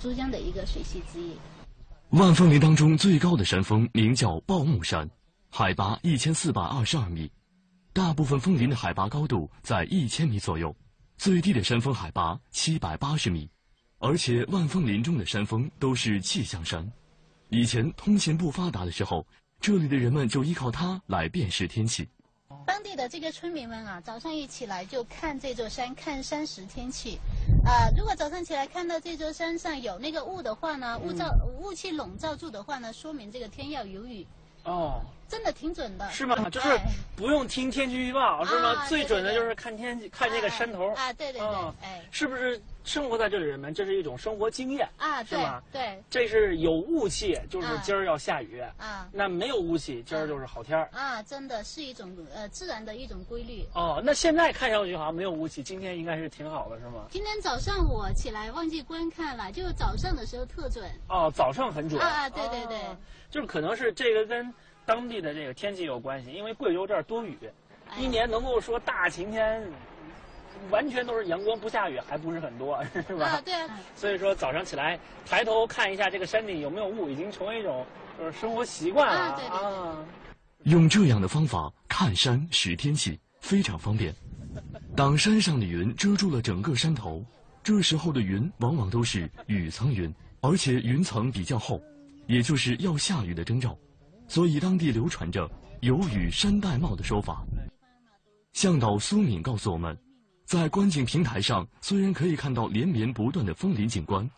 [0.01, 1.37] 珠江的一个水系之一。
[2.11, 5.09] 万峰林当中最高的山峰名叫报木山，
[5.51, 7.31] 海拔一千四百二十二米，
[7.93, 10.75] 大部分峰林的海拔高度在一千米左右，
[11.19, 13.49] 最低的山峰海拔七百八十米，
[13.99, 16.91] 而且万峰林中的山峰都是气象山。
[17.51, 19.25] 以前通信不发达的时候，
[19.61, 22.09] 这里的人们就依靠它来辨识天气。
[22.65, 27.19] 当地的这个村民们啊，早上一起来就看这座山，看山时天气。
[27.65, 34.27] 啊、如果早上起来看到这座山上有那个雾的话呢，雾罩、雾气笼罩住的话呢，说明这个天要有雨，
[34.65, 36.09] 哦，真的挺准的。
[36.11, 36.49] 是吗？
[36.51, 36.83] 就是哎
[37.17, 38.69] 不用听天气预报是吗？
[38.77, 40.91] 啊最准的就是看天气，看这个山头。
[40.95, 45.63] 啊，对对对，哦哎，是不是生活在这里人们，这是一种生活经验啊，对是吗？
[45.73, 50.89] 对这是有雾气，就是啊今儿要下雨；啊那没有雾气，今儿就是好天儿。
[50.93, 53.65] 啊，真的是一种呃自然的一种规律。
[53.73, 57.07] 哦，那现在看上去好像没有雾气，今天应该是挺好的，是吗？
[57.11, 60.85] 今天早上我起来忘记观看了，就早上的时候特准。
[61.09, 62.79] 哦，早上很准啊啊，对对对，
[63.31, 64.53] 就是可能是这个跟
[64.87, 67.37] 当地的这个天气有关系，因为贵州这儿多雨，
[67.99, 69.63] 一年能够说大晴天，
[70.71, 73.27] 完全都是阳光不下雨，还不是很多， 是吧？
[73.27, 77.85] 啊，对啊，所以说早上起来抬头看一下这个山顶有没有雾，已经成为一种
[78.17, 79.97] 就是生活习惯了啊对对对啊。
[80.63, 84.15] 用这样的方法看山识天气，非常方便。
[84.97, 87.25] 当山上的云遮住了整个山头，
[87.63, 91.81] 这时候的云往往都是雨层云，而且云层比较厚，
[92.27, 93.77] 也就是要下雨的征兆。
[94.29, 95.51] 所以当地流传着
[95.81, 97.45] “有雨山戴帽”的说法。
[98.53, 99.97] 向导苏敏告诉我们，
[100.45, 104.29] 在观景平台上虽然可以看到连绵不断的枫林景观，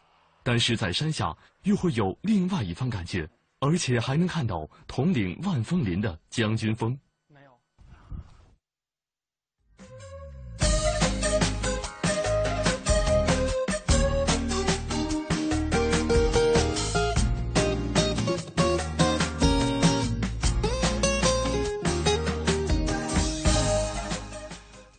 [0.42, 3.28] 但是在山下又会有另外一番感觉，
[3.60, 6.98] 而且还能看到统领万峰林的将军峰。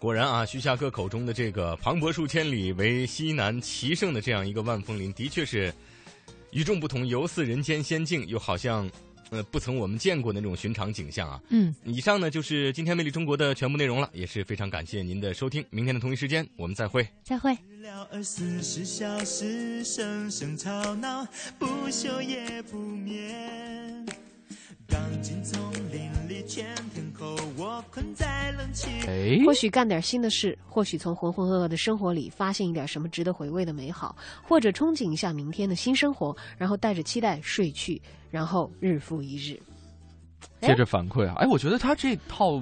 [0.09, 5.71] 果然啊，徐霞客口中的这个磅礴数千里为西南奇胜的这样一个万峰林，的确是
[6.49, 8.89] 与众不同，犹似人间仙境，又好像
[9.29, 11.39] 呃不曾我们见过的那种寻常景象啊。
[11.49, 15.63] 嗯，以上呢就是今天魅力中国的全部内容了，也是非常感谢您的收听。
[15.69, 17.07] 明天的同一时间我们再会。
[17.23, 17.55] 再会。
[17.83, 21.23] 了二十四小时，声声吵闹，
[21.59, 24.07] 不休也不眠。
[29.45, 39.59] 或许干点新的事，或许从浑浑噩噩的生活里发现一点什么值得回味的美好，或者憧憬一下明天的新生活，然后带着期待睡去，然后日复一日。
[40.61, 42.61] 接着反馈啊，哎，我觉得他这套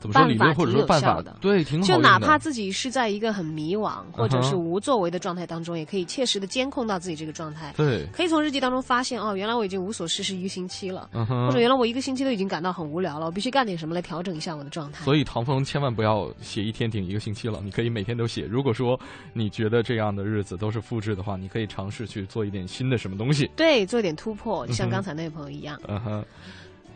[0.00, 7.72] 怎么说理论或者说办法，对，挺好就哪怕自己是在一个很迷惘或者是无作为的状态当中，也可以切实的监控到自己这个状态。
[7.76, 15.04] 对可以从日记当中发现哦，原来我已经无所事事一个星期了，或者原来我一个星期都已经感到很无聊了，我必须干点什么来调整一下我的状态。
[15.04, 18.46] 所以唐风千万不要写一天顶一个星期了，你可以每天都写。
[18.46, 18.98] 如果说
[19.34, 23.50] 你觉得这样的日子都是复制的话，你可以尝试去做一点新的什么东西。
[23.54, 25.78] 对，做一点突破，就像刚才那位朋友一样。
[25.88, 26.24] 嗯哼，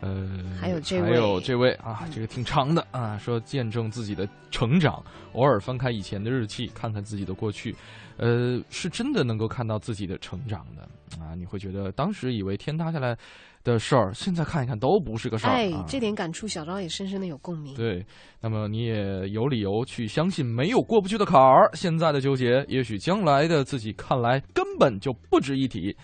[0.05, 5.03] 呃，还有这位还有这位啊，这个挺长的啊，说见证自己的成长，
[5.33, 7.75] 偶尔翻开以前的日记，看看自己的过去，
[8.17, 10.83] 呃，是真的能够看到自己的成长的
[11.19, 11.33] 啊。
[11.35, 13.17] 你会觉得当时以为天塌下来
[13.63, 15.49] 的事儿，现在看一看都不是个事儿。
[15.49, 17.73] 哎啊，这点感触，小昭也深深的有共鸣。
[17.73, 18.05] 对，
[18.39, 21.67] 那么你也有理由去相信没有过不去的坎儿。
[21.73, 25.95] 现在的纠结，也许将来的自己看来根本就不值一提，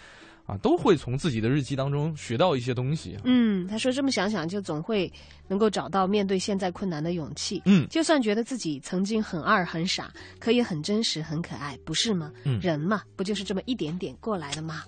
[0.46, 3.18] 啊，都会从自己的日记当中学到一些东西。
[3.24, 5.12] 嗯，他说这么想想，就总会
[5.52, 7.62] 能够找到面对现在困难的勇气。
[7.66, 12.32] 嗯就算觉得自己曾经很二很傻，可以很真实很可爱，不是吗？
[12.46, 14.86] 嗯人嘛，不就是这么一点点过来的吗？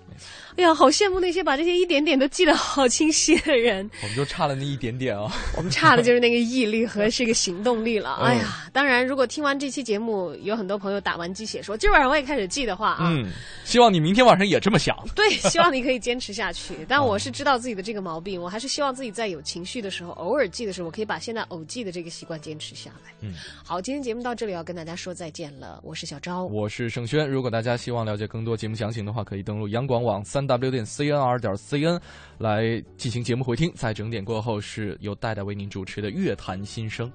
[0.56, 3.88] 哎呀，好羡慕那些把这些一点点都记得好清晰的人。
[4.02, 8.16] 我们就差了那一点点哦、 我们差的就是那个毅力和这个行动力了。
[8.22, 13.30] 嗯哎呀，当然，如果听完这期节目，有很多朋友打完鸡血说今晚上我也开始记的话啊，嗯，
[13.66, 14.96] 希望你明天晚上也这么想。
[15.14, 16.74] 对，希 希望你可以坚持下去。
[16.88, 23.12] 但我是知道自己的这个毛病，我还是希望自己在有情绪的时候，偶尔记的时候，我可以把现在偶记的这个习惯坚持下来。
[23.20, 23.34] 嗯，
[23.64, 27.28] 好，今天节目到这里要跟大家说再见了，我是小昭，我是盛轩。
[27.28, 32.00] 如果大家希望了解更多节目详情的话，可以登录央广网三 w 点 cnr 点 cn
[32.38, 33.70] 来进行节目回听。
[33.74, 37.12] 在整点过后，是由戴戴为您主持的乐坛新声。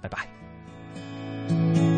[0.00, 1.97] 拜拜。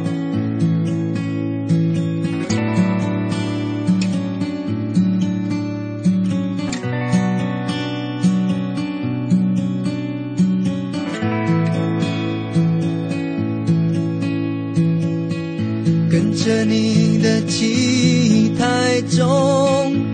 [16.44, 20.10] 着你的记忆太重